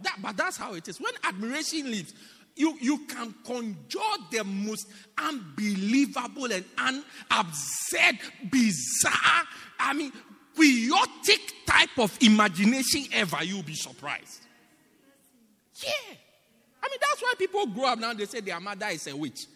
[0.02, 1.00] That, but that's how it is.
[1.00, 2.14] When admiration leaves,
[2.56, 4.00] you, you can conjure
[4.32, 9.44] the most unbelievable and absurd, bizarre,
[9.80, 10.12] I mean,
[10.56, 13.44] chaotic type of imagination ever.
[13.44, 14.46] You'll be surprised.
[15.84, 16.16] Yeah.
[16.90, 19.48] Mean, that's why people grow up now, they say their mother is a witch.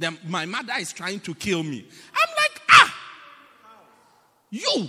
[0.00, 0.28] Mm.
[0.28, 1.86] my mother is trying to kill me.
[2.14, 2.94] I'm like, ah,
[4.50, 4.88] you.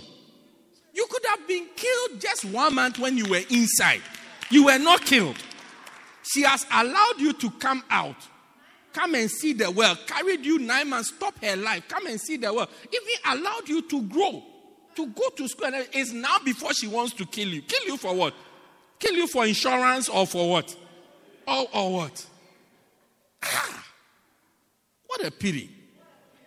[0.94, 4.02] You could have been killed just one month when you were inside.
[4.50, 5.36] You were not killed.
[6.22, 8.16] She has allowed you to come out.
[8.92, 9.98] Come and see the world.
[10.06, 11.86] Carried you nine months, stop her life.
[11.88, 12.68] Come and see the world.
[12.92, 14.42] Even allowed you to grow.
[14.98, 17.62] to go to school and it's now before she wants to kill you.
[17.62, 18.34] Kill you for what?
[18.98, 20.76] Kill you for insurance or for what?
[21.48, 22.26] Or, or what?
[23.42, 23.86] Ah,
[25.06, 25.70] what a pity.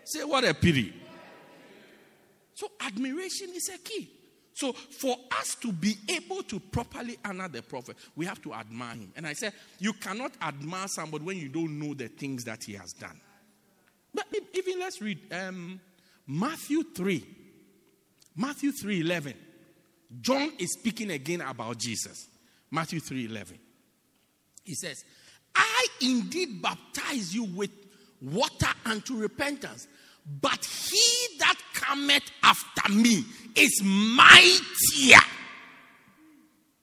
[0.03, 0.93] Say, what a pity.
[2.53, 4.09] So, admiration is a key.
[4.53, 8.95] So, for us to be able to properly honor the prophet, we have to admire
[8.95, 9.11] him.
[9.15, 12.73] And I said, you cannot admire somebody when you don't know the things that he
[12.73, 13.19] has done.
[14.13, 15.79] But even let's read um,
[16.27, 17.25] Matthew 3.
[18.35, 19.33] Matthew 3 11.
[20.19, 22.27] John is speaking again about Jesus.
[22.69, 23.57] Matthew 3 11.
[24.63, 25.03] He says,
[25.55, 27.71] I indeed baptize you with
[28.21, 29.87] water unto repentance,
[30.41, 33.23] but he that cometh after me
[33.55, 35.19] is mightier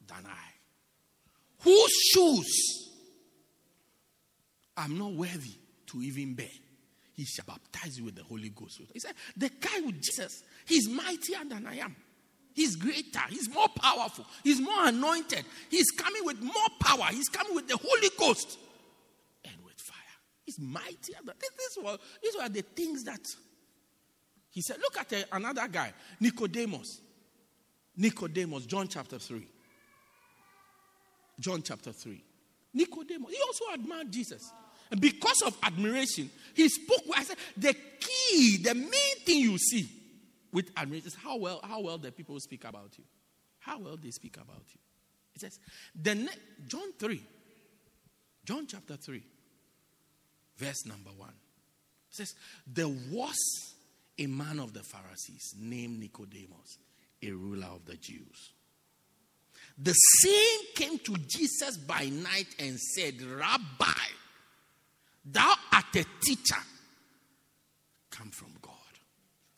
[0.06, 2.78] than I, whose shoes
[4.76, 5.54] I'm not worthy
[5.88, 6.46] to even bear.
[7.14, 8.80] He shall baptize you with the Holy Ghost.
[8.92, 11.96] He said, The guy with Jesus, he's mightier than I am.
[12.58, 13.20] He's greater.
[13.30, 14.26] He's more powerful.
[14.42, 15.44] He's more anointed.
[15.70, 17.04] He's coming with more power.
[17.12, 18.58] He's coming with the Holy Ghost
[19.44, 19.96] and with fire.
[20.44, 21.18] He's mightier.
[21.24, 23.20] This, this was, these were the things that
[24.50, 24.78] he said.
[24.80, 27.00] Look at uh, another guy, Nicodemus.
[27.96, 29.46] Nicodemus, John chapter 3.
[31.38, 32.20] John chapter 3.
[32.74, 34.50] Nicodemus, he also admired Jesus.
[34.90, 37.04] And because of admiration, he spoke.
[37.14, 39.97] I said, the key, the main thing you see
[40.52, 43.04] with admiration how well, how well the people speak about you.
[43.58, 44.80] How well they speak about you.
[45.34, 45.58] It says,
[45.94, 46.28] the ne-
[46.66, 47.22] John 3,
[48.44, 49.22] John chapter 3,
[50.56, 51.28] verse number 1.
[51.28, 51.34] It
[52.10, 52.34] says,
[52.66, 53.36] There was
[54.18, 56.78] a man of the Pharisees named Nicodemus,
[57.22, 58.52] a ruler of the Jews.
[59.76, 63.92] The same came to Jesus by night and said, Rabbi,
[65.24, 66.56] thou art a teacher
[68.10, 68.57] come from.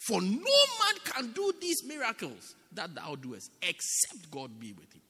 [0.00, 5.02] For no man can do these miracles that thou doest except God be with him.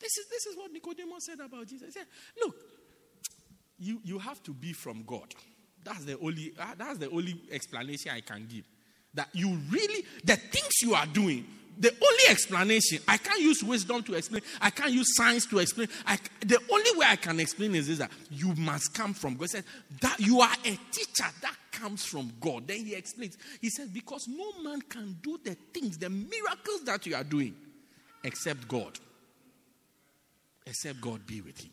[0.00, 1.88] This is, this is what Nicodemus said about Jesus.
[1.88, 2.06] He said,
[2.42, 2.56] Look,
[3.78, 5.34] you, you have to be from God.
[5.84, 8.64] That's the only uh, that's the only explanation I can give.
[9.12, 11.46] That you really the things you are doing,
[11.78, 14.42] the only explanation I can't use wisdom to explain.
[14.62, 15.88] I can't use science to explain.
[16.06, 19.42] I, the only way I can explain is is that you must come from God.
[19.42, 19.64] He said
[20.00, 22.68] that you are a teacher that comes from God.
[22.68, 23.38] Then he explains.
[23.60, 27.54] He says because no man can do the things, the miracles that you are doing,
[28.24, 28.98] except God.
[30.66, 31.70] Except God be with him.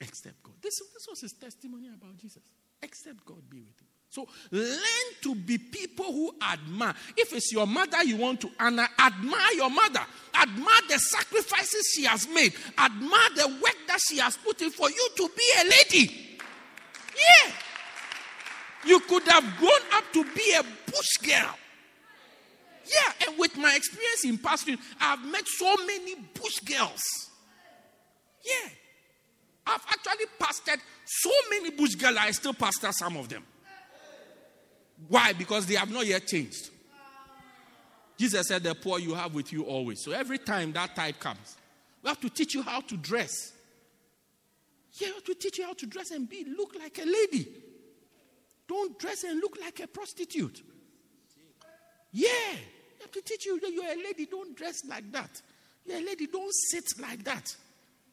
[0.00, 0.54] Except God.
[0.60, 2.42] This, this was his testimony about Jesus
[2.84, 3.88] except God be with him.
[4.10, 4.78] So learn
[5.22, 6.94] to be people who admire.
[7.16, 10.02] If it's your mother you want to honor, admire your mother.
[10.40, 12.54] Admire the sacrifices she has made.
[12.78, 16.38] Admire the work that she has put in for you to be a lady.
[17.16, 17.52] Yeah.
[18.86, 21.54] You could have grown up to be a bush girl.
[22.86, 27.00] Yeah, and with my experience in pastoring, I've met so many bush girls.
[28.44, 28.70] Yeah.
[29.66, 33.42] I've actually pastored so many bush girls, I still pastor some of them.
[35.08, 35.32] Why?
[35.32, 36.70] Because they have not yet changed.
[38.16, 40.02] Jesus said, The poor you have with you always.
[40.04, 41.56] So every time that tide comes,
[42.02, 43.52] we have to teach you how to dress.
[44.92, 47.48] Yeah, we have to teach you how to dress and be look like a lady.
[48.66, 50.62] Don't dress and look like a prostitute.
[52.12, 54.26] Yeah, we have to teach you that you're a lady.
[54.26, 55.42] Don't dress like that.
[55.84, 56.26] You're a lady.
[56.26, 57.54] Don't sit like that.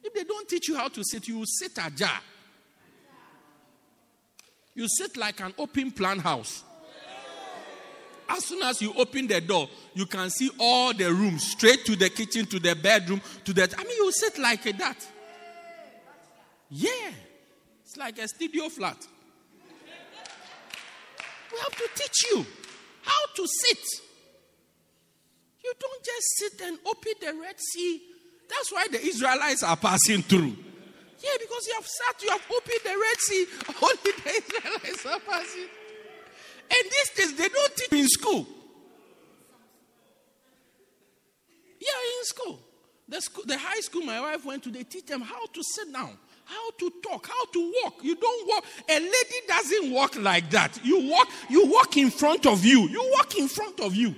[0.04, 2.20] If they don't teach you how to sit, you will sit ajar.
[4.74, 6.64] You sit like an open plan house.
[8.28, 11.98] As soon as you open the door, you can see all the rooms straight to
[11.98, 13.64] the kitchen, to the bedroom, to the.
[13.78, 14.96] I mean, you sit like that.
[16.70, 17.12] Yeah.
[17.84, 19.06] It's like a studio flat.
[21.52, 22.46] We have to teach you
[23.02, 23.86] how to sit.
[25.64, 28.02] You don't just sit and open the Red Sea
[28.52, 30.56] that's why the Israelites are passing through.
[31.20, 33.46] Yeah, because you have sat, you have opened the Red Sea.
[33.82, 35.70] Only the Israelites are passing.
[36.70, 38.48] And these things they don't teach in school.
[41.80, 42.60] Yeah, in school.
[43.08, 43.44] The, school.
[43.46, 46.18] the high school my wife went to, they teach them how to sit down,
[46.52, 47.96] how to talk, how to walk.
[48.02, 48.66] You don't walk.
[48.90, 50.80] A lady doesn't walk like that.
[50.84, 52.90] You walk, you walk in front of you.
[52.90, 54.14] You walk in front of you.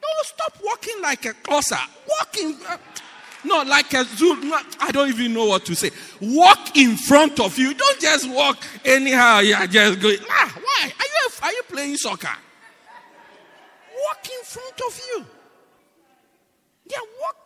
[0.00, 1.76] Don't stop walking like a closer.
[2.08, 2.56] Walking.
[2.66, 2.78] Uh,
[3.44, 4.40] no, like a zoo.
[4.42, 5.90] No, I don't even know what to say.
[6.20, 7.74] Walk in front of you.
[7.74, 9.40] Don't just walk anyhow.
[9.40, 10.10] Yeah, just go.
[10.30, 10.84] Ah, why?
[10.84, 12.28] Are you, are you playing soccer?
[12.28, 15.26] Walk in front of you.
[16.90, 17.45] Yeah, walk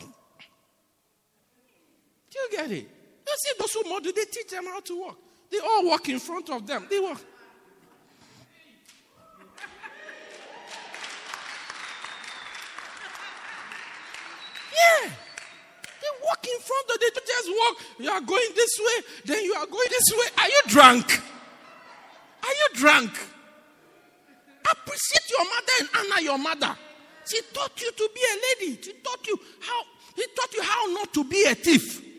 [2.40, 2.88] you get it?
[3.26, 5.18] You see, those who model, they teach them how to walk.
[5.50, 6.86] They all walk in front of them.
[6.90, 7.20] They walk.
[14.72, 15.10] Yeah.
[16.00, 17.76] They walk in front of they just walk.
[17.98, 20.26] You are going this way, then you are going this way.
[20.38, 21.20] Are you drunk?
[22.42, 23.10] Are you drunk?
[24.70, 26.76] Appreciate your mother and honor your mother.
[27.26, 28.82] She taught you to be a lady.
[28.82, 29.82] She taught you how
[30.16, 32.09] he taught you how not to be a thief.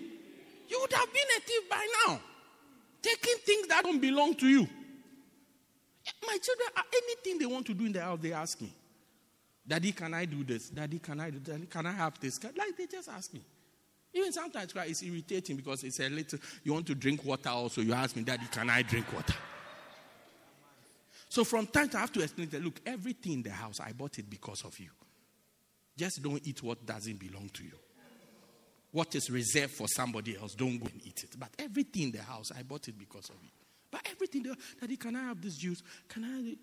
[0.72, 2.22] You would have been a thief by now.
[3.02, 4.66] Taking things that don't belong to you.
[6.26, 8.74] My children, uh, anything they want to do in the house, they ask me.
[9.68, 10.70] Daddy, can I do this?
[10.70, 12.42] Daddy, can I do Daddy, can I have this?
[12.44, 13.42] Like they just ask me.
[14.14, 17.82] Even sometimes it's irritating because it's a little, you want to drink water also.
[17.82, 19.36] You ask me, Daddy, can I drink water?
[21.30, 23.92] So from time to I have to explain that look, everything in the house, I
[23.92, 24.90] bought it because of you.
[25.98, 27.78] Just don't eat what doesn't belong to you.
[28.92, 31.40] What is reserved for somebody else, don't go and eat it.
[31.40, 33.50] But everything in the house, I bought it because of you.
[33.90, 34.46] But everything,
[34.80, 35.82] Daddy, can I have this juice?
[36.08, 36.56] Can I?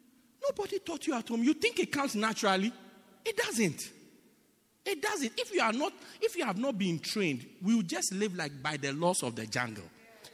[0.43, 1.43] Nobody taught you at home.
[1.43, 2.72] You think it comes naturally?
[3.24, 3.91] It doesn't.
[4.85, 5.33] It doesn't.
[5.37, 8.62] If you are not, if you have not been trained, we will just live like
[8.62, 9.85] by the laws of the jungle.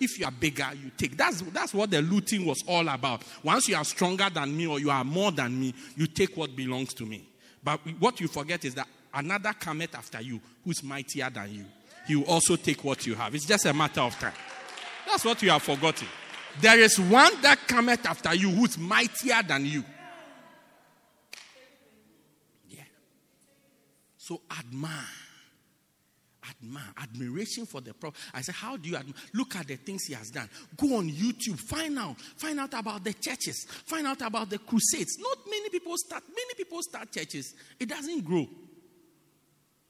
[0.01, 1.17] If you are bigger, you take.
[1.17, 3.23] That's, that's what the looting was all about.
[3.43, 6.55] Once you are stronger than me or you are more than me, you take what
[6.55, 7.27] belongs to me.
[7.63, 11.65] But what you forget is that another cometh after you who's mightier than you.
[12.07, 13.35] He will also take what you have.
[13.35, 14.33] It's just a matter of time.
[15.07, 16.09] That's what you have forgotten.
[16.61, 19.85] There is one that cometh after you who's mightier than you.
[22.69, 22.83] Yeah.
[24.17, 25.07] So admire
[26.65, 28.21] admire, admiration for the prophet.
[28.33, 29.15] I said, How do you admire?
[29.33, 30.49] Look at the things he has done.
[30.77, 35.17] Go on YouTube, find out, find out about the churches, find out about the crusades.
[35.19, 37.55] Not many people start, many people start churches.
[37.79, 38.47] It doesn't grow.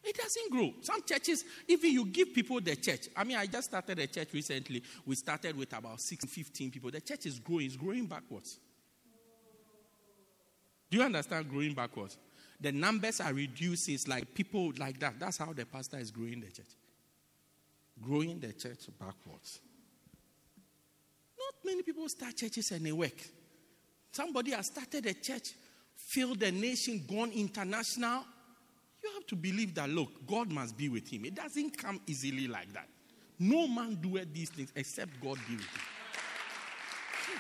[0.05, 0.75] It doesn't grow.
[0.83, 3.09] Some churches, even you give people the church.
[3.17, 4.83] I mean, I just started a church recently.
[5.07, 6.91] We started with about 6, 15 people.
[6.91, 8.59] The church is growing, it's growing backwards.
[10.91, 12.19] Do you understand growing backwards?
[12.65, 13.95] the numbers are reducing.
[13.95, 15.19] It's like people like that.
[15.21, 16.73] That's how the pastor is growing the church.
[18.01, 19.61] Growing the church backwards.
[21.39, 23.21] Not many people start churches and they work.
[24.13, 25.53] Somebody has started a church,
[25.95, 28.25] filled the nation, gone international.
[29.05, 31.27] You have to believe that, look, God must be with him.
[31.27, 32.89] It doesn't come easily like that.
[33.39, 35.81] No man doeth these things except God be with him.
[37.27, 37.39] Hmm.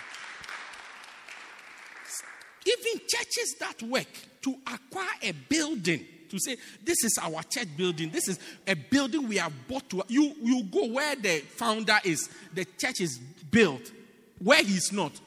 [2.66, 4.08] Even churches that work
[4.42, 9.26] to acquire a building, to say, this is our church building, this is a building
[9.26, 10.02] we have bought to.
[10.08, 13.18] You, you go where the founder is, the church is
[13.50, 13.90] built.
[14.38, 15.18] Where he's not,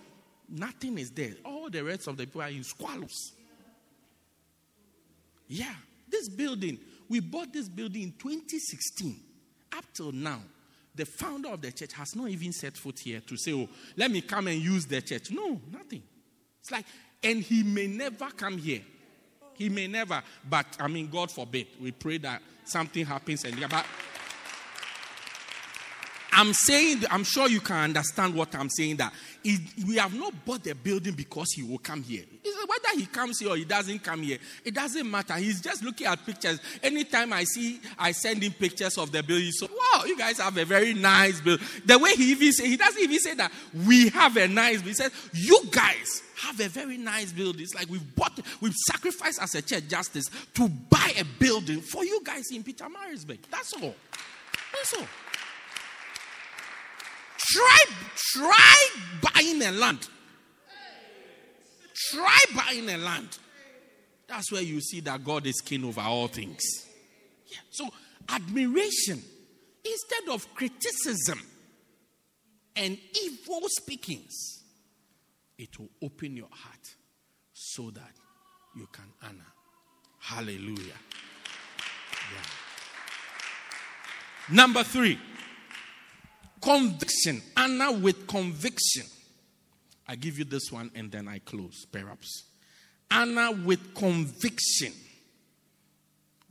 [0.47, 1.33] nothing is there.
[1.43, 3.31] All the rest of the people are in squalors.
[5.47, 5.73] Yeah,
[6.09, 6.79] this building,
[7.09, 9.19] we bought this building in 2016.
[9.77, 10.41] Up till now,
[10.95, 14.09] the founder of the church has not even set foot here to say, oh, let
[14.09, 15.31] me come and use the church.
[15.31, 16.01] No, nothing.
[16.59, 16.85] It's like
[17.23, 18.81] and he may never come here.
[19.53, 21.67] He may never, but I mean, God forbid.
[21.81, 23.85] We pray that something happens and but
[26.38, 28.97] I'm saying, I'm sure you can understand what I'm saying.
[28.97, 29.11] That
[29.88, 32.23] we have not bought the building because he will come here.
[32.43, 35.33] Whether he comes here or he doesn't come here, it doesn't matter.
[35.33, 36.59] He's just looking at pictures.
[36.83, 39.51] Anytime I see, I send him pictures of the building.
[39.51, 41.65] So, wow, you guys have a very nice building.
[41.83, 43.51] The way he even say, he doesn't even say that
[43.88, 44.89] we have a nice building.
[44.89, 47.63] He says, you guys have a very nice building.
[47.63, 52.05] It's like we've bought, we've sacrificed as a church justice to buy a building for
[52.05, 53.39] you guys in Pietermaritzburg.
[53.49, 53.95] That's all.
[54.71, 55.07] That's all.
[57.49, 57.79] Try,
[58.33, 58.75] try
[59.21, 60.07] buying a land.
[62.11, 63.37] Try buying a land.
[64.27, 66.61] That's where you see that God is king over all things.
[67.47, 67.59] Yeah.
[67.69, 67.87] So,
[68.29, 69.23] admiration
[69.85, 71.41] instead of criticism
[72.75, 74.63] and evil speakings,
[75.57, 76.95] it will open your heart
[77.53, 78.11] so that
[78.75, 79.53] you can honor.
[80.19, 80.99] Hallelujah.
[82.33, 82.47] Yeah.
[84.51, 85.17] Number three.
[86.61, 87.41] Conviction.
[87.55, 89.03] honor with conviction.
[90.07, 92.43] I give you this one and then I close, perhaps.
[93.11, 94.93] honor with conviction.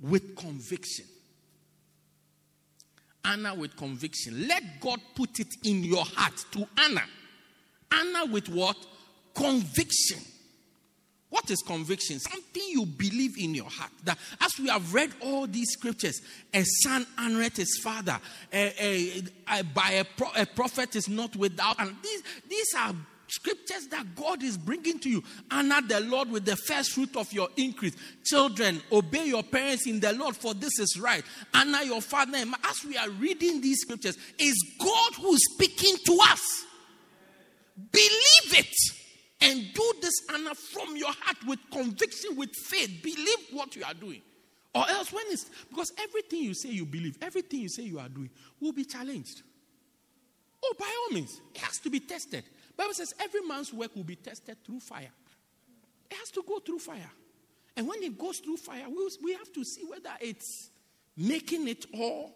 [0.00, 1.07] With conviction.
[3.24, 4.46] honor with conviction.
[4.46, 7.04] Let God put it in your heart to honor.
[7.92, 8.76] honor with what?
[9.34, 10.20] Conviction.
[11.29, 12.20] What is conviction?
[12.20, 13.91] Something you believe in your heart.
[14.05, 16.20] That as we have read all these scriptures,
[16.55, 18.18] a son honoreth his father,
[18.53, 19.22] a, a,
[19.59, 21.81] a by a, pro, a prophet is not without.
[21.81, 22.95] And these, these are
[23.27, 25.24] scriptures that God is bringing to you.
[25.51, 27.97] Honor the Lord with the first fruit of your increase.
[28.24, 31.24] Children, obey your parents in the Lord, for this is right.
[31.53, 32.39] Honor your father.
[32.62, 36.64] As we are reading these scriptures, is God who is speaking to us.
[37.91, 38.95] Believe it
[39.41, 43.03] and do this honor from your heart with conviction, with faith.
[43.03, 44.22] Believe what you are doing.
[44.74, 48.09] Or else, when it's because everything you say you believe, everything you say you are
[48.09, 48.30] doing
[48.61, 49.43] will be challenged.
[50.62, 52.45] Oh, by all means, it has to be tested.
[52.76, 55.12] Bible says every man's work will be tested through fire.
[56.11, 57.11] It has to go through fire.
[57.76, 60.70] And when it goes through fire, we, we have to see whether it's
[61.16, 62.30] making it or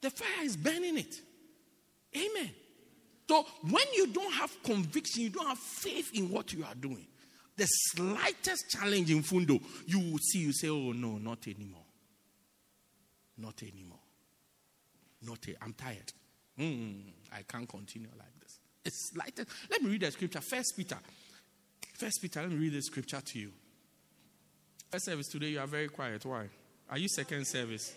[0.00, 1.20] the fire is burning it.
[3.28, 7.06] So when you don't have conviction, you don't have faith in what you are doing,
[7.56, 11.84] the slightest challenge in Fundo, you will see, you say, oh no, not anymore.
[13.38, 13.98] Not anymore.
[15.22, 16.12] Not i I'm tired.
[16.58, 17.02] Mm,
[17.32, 18.58] I can't continue like this.
[18.84, 19.48] It's slightest.
[19.70, 20.40] Let me read the scripture.
[20.40, 20.98] First Peter.
[21.94, 23.52] First Peter, let me read the scripture to you.
[24.90, 26.24] First service today, you are very quiet.
[26.24, 26.48] Why?
[26.90, 27.94] Are you second service?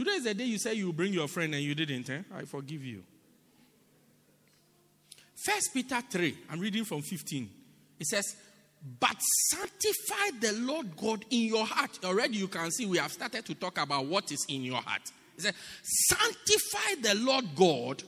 [0.00, 2.08] Today is the day you say you bring your friend and you didn't.
[2.08, 2.22] Eh?
[2.34, 3.04] I forgive you.
[5.36, 7.50] First Peter 3, I'm reading from 15.
[7.98, 8.34] It says,
[8.98, 9.20] But
[9.50, 11.98] sanctify the Lord God in your heart.
[12.02, 15.02] Already you can see we have started to talk about what is in your heart.
[15.36, 18.02] It says, Sanctify the Lord God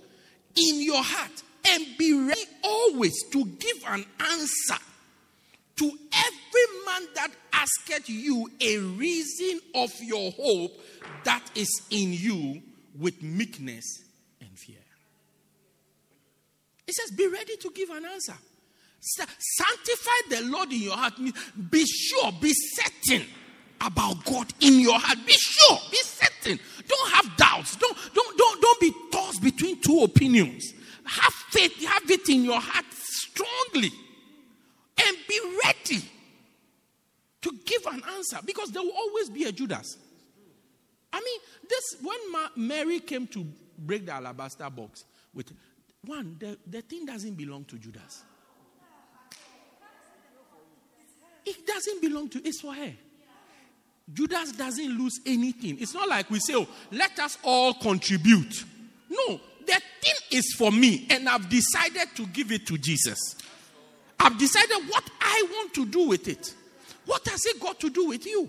[0.57, 4.83] in your heart and be ready always to give an answer
[5.77, 10.73] to every man that asketh you a reason of your hope
[11.25, 12.63] that is in you
[12.99, 14.03] with meekness
[14.41, 14.77] and fear.
[16.87, 18.35] It says, Be ready to give an answer.
[19.01, 21.15] Sanctify the Lord in your heart.
[21.71, 23.27] Be sure, be certain
[23.81, 25.19] about God in your heart.
[25.27, 26.61] Be sure, be certain.
[26.87, 27.77] Don't have doubts.
[27.77, 30.73] Don't, don't, don't, don't be tossed between two opinions.
[31.05, 33.91] Have faith, have it in your heart strongly.
[35.09, 36.05] And be ready
[37.43, 39.99] to give an answer because there will always be a Judas.
[41.13, 43.47] I mean, this when Ma- Mary came to
[43.79, 45.53] break the alabaster box with
[46.05, 48.23] one, the, the thing doesn't belong to Judas.
[51.45, 52.93] It doesn't belong to it's for her.
[54.13, 55.79] Judas doesn't lose anything.
[55.81, 58.65] It's not like we say, oh, let us all contribute.
[59.09, 63.19] No, the thing is for me, and I've decided to give it to Jesus.
[64.23, 66.55] I've decided what I want to do with it.
[67.07, 68.49] What has it got to do with you?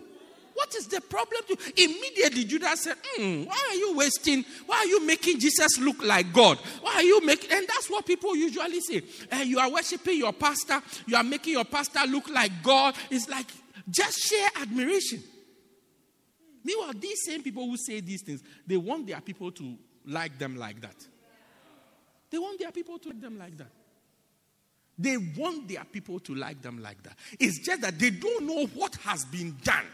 [0.54, 1.42] What is the problem?
[1.48, 4.46] To, immediately Judas said, mm, Why are you wasting?
[4.68, 6.60] Why are you making Jesus look like God?
[6.82, 7.52] Why are you making?
[7.52, 9.02] And that's what people usually say.
[9.32, 12.94] Uh, you are worshiping your pastor, you are making your pastor look like God.
[13.10, 13.48] It's like
[13.90, 15.24] just share admiration.
[16.64, 20.56] Meanwhile, these same people who say these things, they want their people to like them
[20.56, 20.96] like that.
[22.30, 23.72] They want their people to like them like that.
[24.98, 27.18] They want their people to like them like that.
[27.40, 29.86] It's just that they don't know what has been done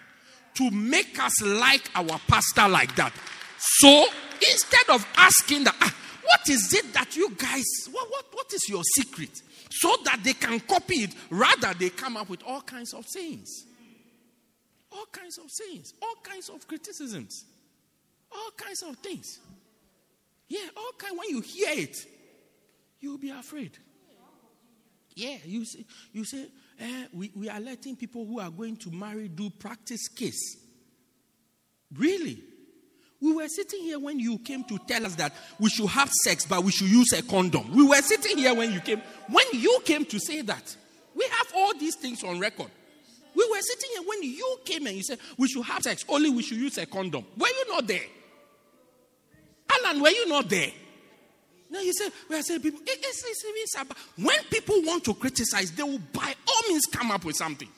[0.56, 3.14] to make us like our pastor like that.
[3.58, 8.54] So instead of asking that, ah, what is it that you guys, what, what, what
[8.54, 9.42] is your secret?
[9.72, 13.66] So that they can copy it, rather they come up with all kinds of sayings.
[14.92, 17.46] All kinds of sayings, all kinds of criticisms,
[18.32, 19.40] all kinds of things.
[20.48, 21.18] Yeah, all kind.
[21.18, 21.96] When you hear it,
[23.00, 23.78] you'll be afraid.
[25.20, 26.46] Yeah, you say, you say
[26.80, 30.58] eh, we, we are letting people who are going to marry do practice case.
[31.94, 32.42] Really?
[33.20, 36.46] We were sitting here when you came to tell us that we should have sex,
[36.46, 37.70] but we should use a condom.
[37.76, 39.02] We were sitting here when you came.
[39.30, 40.78] When you came to say that,
[41.14, 42.72] we have all these things on record.
[43.36, 46.30] We were sitting here when you came and you said we should have sex, only
[46.30, 47.26] we should use a condom.
[47.38, 48.06] Were you not there?
[49.70, 50.72] Alan, were you not there?
[51.70, 55.04] Now you say, we are saying people, it, it's, it's, it's about, when people want
[55.06, 57.70] to criticize, they will by all means come up with something.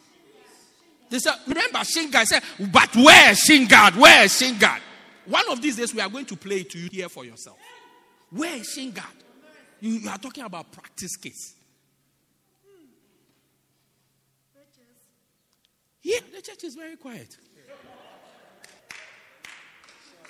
[1.09, 3.97] They say, remember Shinga said, but where Shingard?
[3.97, 4.79] Where is Shingard?
[5.25, 7.57] One of these days we are going to play to you here for yourself.
[8.29, 9.03] Where is Shingard?
[9.81, 11.55] You, you are talking about practice case.
[16.01, 17.37] Yeah, the church is very quiet.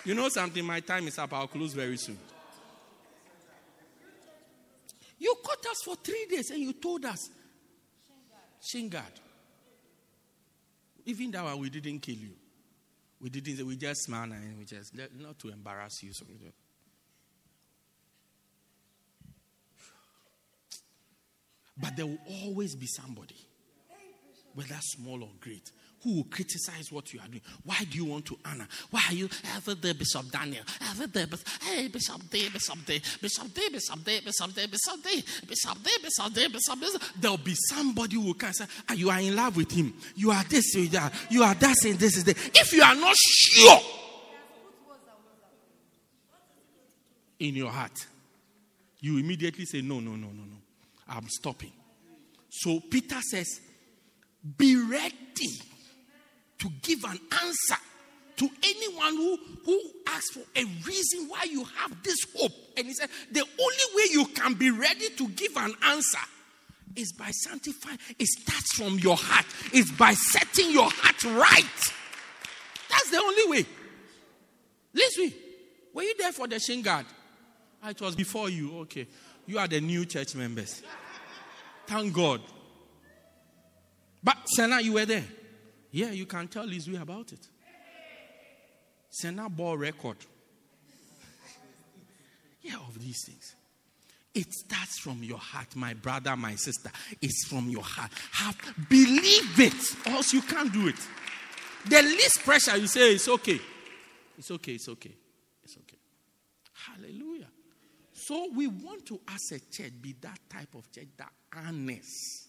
[0.03, 0.65] You know something?
[0.65, 1.31] My time is up.
[1.31, 2.17] I'll close very soon.
[5.21, 7.29] You caught us for three days and you told us,
[8.59, 9.03] Shingard.
[11.05, 12.31] Even that one, we didn't kill you.
[13.21, 16.11] We didn't, we just smiled and we just, not to embarrass you.
[16.11, 16.25] So
[21.77, 23.35] but there will always be somebody,
[24.55, 25.71] whether small or great,
[26.03, 27.41] who will criticize what you are doing.
[27.63, 28.67] Why do you want to honor?
[28.89, 30.63] Why are you ever there, Bishop Daniel?
[30.89, 31.27] Ever there,
[31.61, 35.97] hey, Bishop Day, Bishop Day, Bishop Day, Bishop Day, Bishop Day, Bishop Day, Bishop Day,
[36.01, 37.07] Bishop Day, Bishop Day.
[37.19, 39.93] There'll be somebody who can say, ah, you are in love with him.
[40.15, 42.37] You are this, you are, you are that, and this is that.
[42.55, 43.79] If you are not sure
[47.39, 48.07] in your heart,
[48.99, 50.57] you immediately say, no, no, no, no, no.
[51.07, 51.71] I'm stopping.
[52.49, 53.59] So Peter says,
[54.57, 55.61] be ready
[56.61, 57.81] to give an answer
[58.37, 62.51] to anyone who, who asks for a reason why you have this hope.
[62.77, 66.19] And he said, the only way you can be ready to give an answer
[66.95, 67.97] is by sanctifying.
[68.17, 71.93] It starts from your heart, it's by setting your heart right.
[72.89, 73.65] That's the only way.
[74.93, 75.33] Listen,
[75.93, 77.05] were you there for the shin guard?
[77.83, 78.79] Ah, it was before you.
[78.81, 79.07] Okay.
[79.47, 80.81] You are the new church members.
[81.87, 82.41] Thank God.
[84.23, 85.23] But Senna, you were there.
[85.91, 87.47] Yeah, you can tell Lizzie about it.
[89.09, 90.17] Senna ball record.
[92.61, 93.55] yeah, of these things.
[94.33, 96.89] It starts from your heart, my brother, my sister.
[97.21, 98.11] It's from your heart.
[98.31, 98.57] Have
[98.89, 100.95] believe it, or else you can't do it.
[101.89, 103.59] The least pressure you say it's okay.
[104.37, 105.13] It's okay, it's okay.
[105.63, 105.97] It's okay.
[106.73, 107.49] Hallelujah.
[108.13, 112.47] So we want to, as a church, be that type of church that honors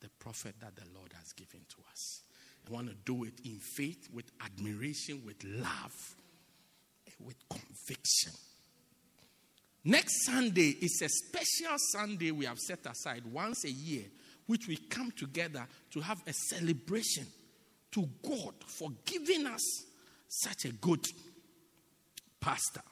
[0.00, 2.21] the prophet that the Lord has given to us.
[2.68, 6.16] I want to do it in faith, with admiration, with love,
[7.20, 8.32] with conviction.
[9.84, 14.04] Next Sunday is a special Sunday we have set aside once a year,
[14.46, 17.26] which we come together to have a celebration
[17.92, 19.84] to God for giving us
[20.28, 21.04] such a good
[22.40, 22.82] pastor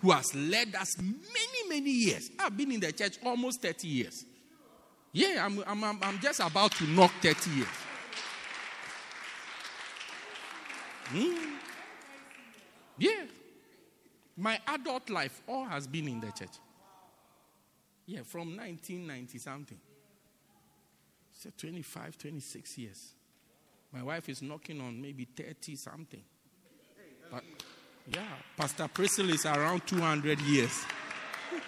[0.00, 2.28] who has led us many, many years.
[2.40, 4.24] I've been in the church almost 30 years.
[5.12, 7.68] Yeah, I'm, I'm, I'm just about to knock 30 years.
[11.06, 11.54] Hmm.
[12.98, 13.24] Yeah.
[14.36, 16.56] My adult life all has been in the church.
[18.06, 19.78] Yeah, from 1990 something.
[21.32, 23.12] So 25, 26 years.
[23.92, 26.22] My wife is knocking on maybe 30 something.
[27.30, 27.44] But
[28.06, 28.22] yeah,
[28.56, 30.84] Pastor Priscilla is around 200 years.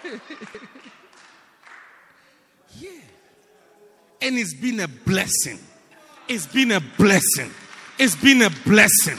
[2.77, 2.89] yeah.
[4.21, 5.59] And it's been a blessing.
[6.27, 7.51] It's been a blessing.
[7.97, 9.17] It's been a blessing.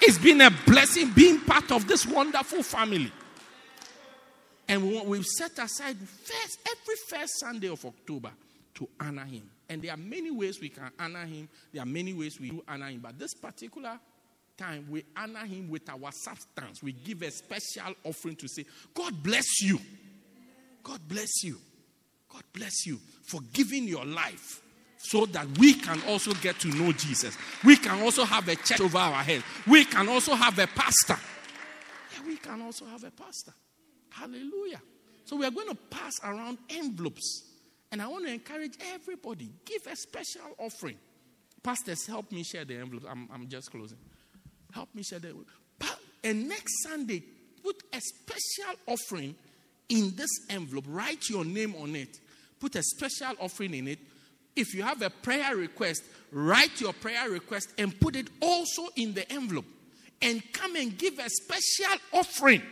[0.00, 3.12] It's been a blessing being part of this wonderful family.
[4.68, 8.30] And we've set aside first, every first Sunday of October
[8.74, 9.48] to honor him.
[9.68, 11.48] And there are many ways we can honor him.
[11.72, 13.00] There are many ways we do honor him.
[13.00, 13.98] But this particular
[14.56, 16.82] time, we honor him with our substance.
[16.82, 18.64] We give a special offering to say,
[18.94, 19.78] God bless you.
[20.82, 21.58] God bless you.
[22.32, 24.62] God bless you for giving your life
[24.98, 27.36] so that we can also get to know Jesus.
[27.64, 29.42] We can also have a church over our head.
[29.66, 31.18] We can also have a pastor.
[32.14, 33.52] Yeah, we can also have a pastor.
[34.10, 34.82] Hallelujah.
[35.24, 37.44] So we are going to pass around envelopes.
[37.92, 40.96] And I want to encourage everybody give a special offering.
[41.62, 43.06] Pastors, help me share the envelopes.
[43.08, 43.98] I'm, I'm just closing.
[44.72, 45.34] Help me share the
[46.24, 47.22] And next Sunday,
[47.62, 49.34] put a special offering
[49.88, 50.84] in this envelope.
[50.88, 52.18] Write your name on it.
[52.60, 53.98] Put a special offering in it
[54.58, 56.02] if you have a prayer request,
[56.32, 59.64] write your prayer request and put it also in the envelope.
[60.20, 62.62] And come and give a special offering.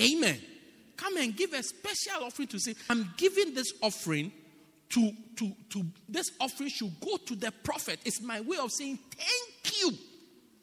[0.00, 0.40] Amen.
[0.96, 4.32] Come and give a special offering to say, I'm giving this offering
[4.90, 7.98] to, to, to this offering should go to the prophet.
[8.04, 9.90] It's my way of saying thank you.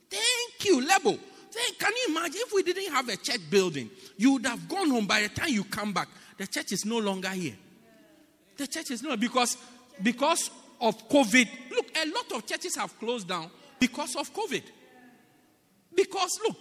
[0.10, 1.18] Thank you, Lebo.
[1.80, 3.89] Can you imagine if we didn't have a church building?
[4.18, 6.08] You would have gone home by the time you come back.
[6.38, 7.56] The church is no longer here.
[8.58, 9.58] The church is not because
[10.04, 10.49] because
[10.80, 11.47] of COVID.
[11.72, 13.49] Look, a lot of churches have closed down
[13.80, 14.64] because of COVID.
[15.95, 16.58] Because, look,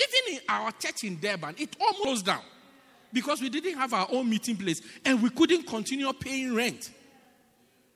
[0.00, 2.42] even in our church in Durban, it almost closed down
[3.12, 6.90] because we didn't have our own meeting place and we couldn't continue paying rent.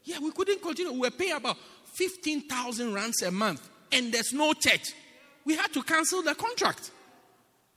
[0.04, 0.92] Yeah, we couldn't continue.
[0.92, 1.56] We were paying about
[1.92, 4.94] 15,000 rands a month and there's no church.
[5.44, 6.90] We had to cancel the contract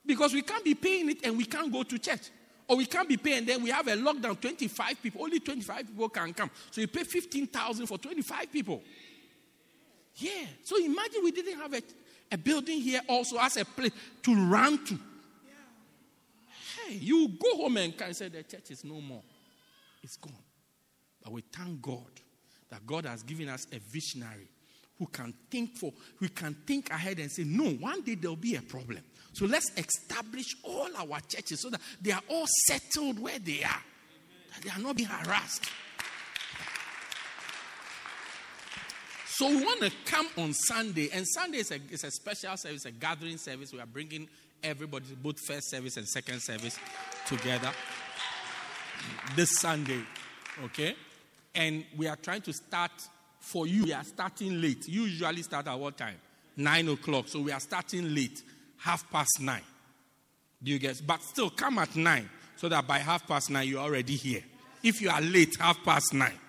[0.05, 2.29] because we can't be paying it and we can't go to church.
[2.67, 6.09] Or we can't be paying, then we have a lockdown 25 people, only 25 people
[6.09, 6.49] can come.
[6.71, 8.81] So you pay 15,000 for 25 people.
[10.15, 10.45] Yeah.
[10.63, 11.81] So imagine we didn't have a,
[12.31, 13.91] a building here also as a place
[14.23, 14.99] to run to.
[16.87, 19.23] Hey, you go home and can say the church is no more.
[20.01, 20.33] It's gone.
[21.21, 22.11] But we thank God
[22.69, 24.47] that God has given us a visionary
[24.97, 28.55] who can think for, who can think ahead and say, no, one day there'll be
[28.55, 28.99] a problem.
[29.33, 33.81] So let's establish all our churches so that they are all settled where they are,
[34.63, 35.69] they are not being harassed.
[39.25, 42.85] So we want to come on Sunday, and Sunday is a, is a special service,
[42.85, 43.73] a gathering service.
[43.73, 44.29] We are bringing
[44.63, 46.77] everybody, both first service and second service,
[47.25, 47.71] together
[49.35, 50.01] this Sunday.
[50.65, 50.95] Okay?
[51.55, 52.91] And we are trying to start
[53.39, 53.85] for you.
[53.85, 54.87] We are starting late.
[54.87, 56.17] Usually start at what time?
[56.55, 57.27] Nine o'clock.
[57.27, 58.43] So we are starting late
[58.83, 59.63] half past nine.
[60.61, 61.01] Do you get?
[61.05, 64.43] But still, come at nine so that by half past nine you're already here.
[64.83, 66.39] If you are late, half past nine.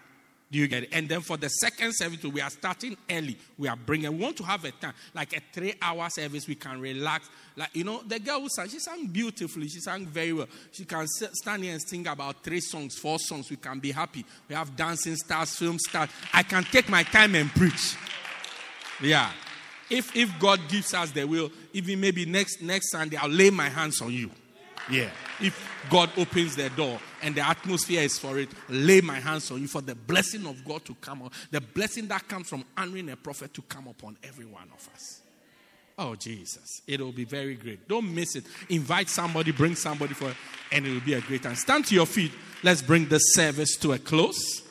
[0.50, 0.90] Do you get it?
[0.92, 3.36] And then for the second service, we are starting early.
[3.58, 6.54] We are bringing, we want to have a time, like a three hour service, we
[6.54, 7.28] can relax.
[7.56, 9.68] Like, you know, the girl who sang, she sang beautifully.
[9.68, 10.46] She sang very well.
[10.70, 13.50] She can stand here and sing about three songs, four songs.
[13.50, 14.24] We can be happy.
[14.48, 16.10] We have dancing stars, film stars.
[16.32, 17.96] I can take my time and preach.
[19.02, 19.32] Yeah.
[19.90, 23.68] If, if God gives us the will, even maybe next, next Sunday, I'll lay my
[23.68, 24.30] hands on you.
[24.90, 25.10] Yeah.
[25.40, 29.60] If God opens the door and the atmosphere is for it, lay my hands on
[29.60, 33.10] you for the blessing of God to come on, the blessing that comes from honoring
[33.10, 35.22] a prophet to come upon every one of us.
[35.96, 36.82] Oh, Jesus.
[36.86, 37.88] It will be very great.
[37.88, 38.44] Don't miss it.
[38.68, 40.36] Invite somebody, bring somebody for it,
[40.72, 41.54] and it will be a great time.
[41.54, 42.32] Stand to your feet.
[42.62, 44.63] Let's bring the service to a close.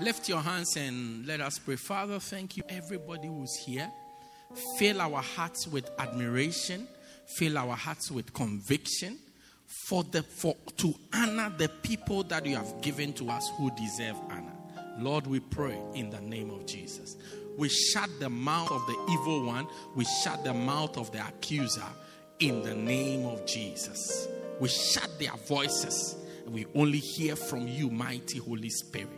[0.00, 1.76] Lift your hands and let us pray.
[1.76, 3.90] Father, thank you, everybody who's here.
[4.78, 6.88] Fill our hearts with admiration,
[7.26, 9.18] fill our hearts with conviction
[9.66, 14.16] for the for to honor the people that you have given to us who deserve
[14.30, 14.54] honor.
[14.98, 17.16] Lord, we pray in the name of Jesus.
[17.58, 21.84] We shut the mouth of the evil one, we shut the mouth of the accuser
[22.38, 24.28] in the name of Jesus.
[24.58, 26.16] We shut their voices
[26.50, 29.08] we only hear from you, mighty Holy Spirit.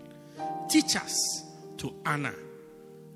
[0.72, 1.44] Teach us
[1.76, 2.34] to honor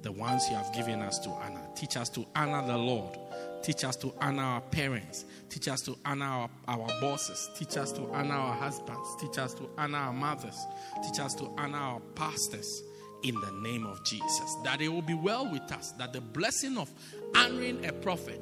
[0.03, 1.67] the ones you have given us to honor.
[1.75, 3.17] Teach us to honor the Lord.
[3.63, 5.25] Teach us to honor our parents.
[5.49, 7.49] Teach us to honor our, our bosses.
[7.57, 9.09] Teach us to honor our husbands.
[9.19, 10.59] Teach us to honor our mothers.
[11.03, 12.83] Teach us to honor our pastors
[13.23, 14.55] in the name of Jesus.
[14.63, 15.93] That it will be well with us.
[15.93, 16.91] That the blessing of
[17.35, 18.39] honoring a prophet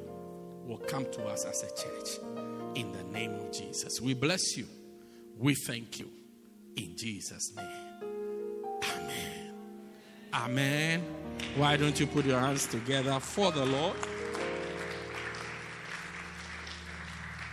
[0.65, 2.19] will come to us as a church
[2.75, 4.01] in the name of Jesus.
[4.01, 4.67] We bless you.
[5.37, 6.09] We thank you.
[6.75, 7.84] In Jesus' name.
[8.83, 9.53] Amen.
[10.33, 11.03] Amen.
[11.55, 13.95] Why don't you put your hands together for the Lord?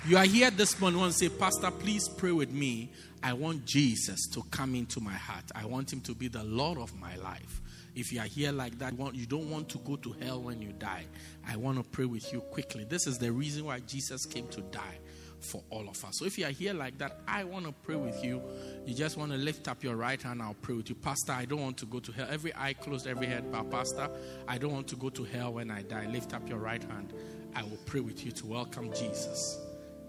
[0.06, 1.00] You are here this morning.
[1.00, 2.90] To say, Pastor, please pray with me.
[3.22, 5.44] I want Jesus to come into my heart.
[5.54, 7.60] I want him to be the Lord of my life.
[7.94, 10.72] If you are here like that, you don't want to go to hell when you
[10.72, 11.04] die.
[11.46, 12.82] I want to pray with you quickly.
[12.84, 14.98] This is the reason why Jesus came to die
[15.38, 16.18] for all of us.
[16.18, 18.42] So if you are here like that, I want to pray with you.
[18.85, 20.97] You just want to lift up your right hand, I'll pray with you.
[20.97, 22.26] Pastor, I don't want to go to hell.
[22.30, 23.70] Every eye closed, every head bowed.
[23.70, 24.11] Pastor,
[24.49, 26.07] I don't want to go to hell when I die.
[26.07, 27.12] Lift up your right hand.
[27.55, 29.59] I will pray with you to welcome Jesus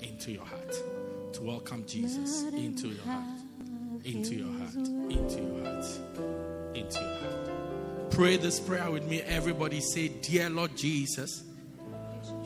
[0.02, 0.76] into your heart.
[1.34, 3.40] To welcome Jesus into your heart.
[4.04, 4.76] Into your heart.
[4.76, 5.86] Into your heart.
[6.76, 8.12] Into your heart.
[8.12, 9.22] Pray this prayer with me.
[9.22, 11.44] Everybody say, Dear Lord Jesus,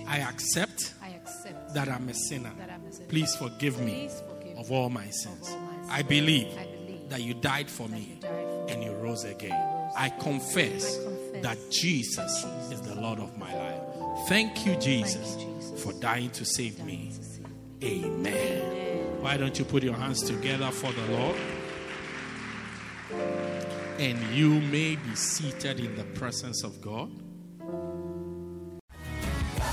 [0.07, 2.51] I accept, I accept that I'm a sinner.
[2.57, 3.07] that I'm a sinner.
[3.07, 4.09] Please forgive me
[4.57, 5.55] of all my sins.
[5.89, 6.05] All my sins.
[6.05, 9.23] I believe I believe that you died for me you died for and you rose
[9.23, 9.51] again.
[9.97, 13.81] I confess I confess that Jesus is the Lord of my life.
[14.27, 15.83] Thank you, Jesus, Jesus.
[15.83, 17.13] for dying to save me.
[17.83, 19.21] Amen.
[19.21, 21.35] Why don't you put your hands together for the Lord?
[23.99, 27.11] And you may be seated in the presence of God.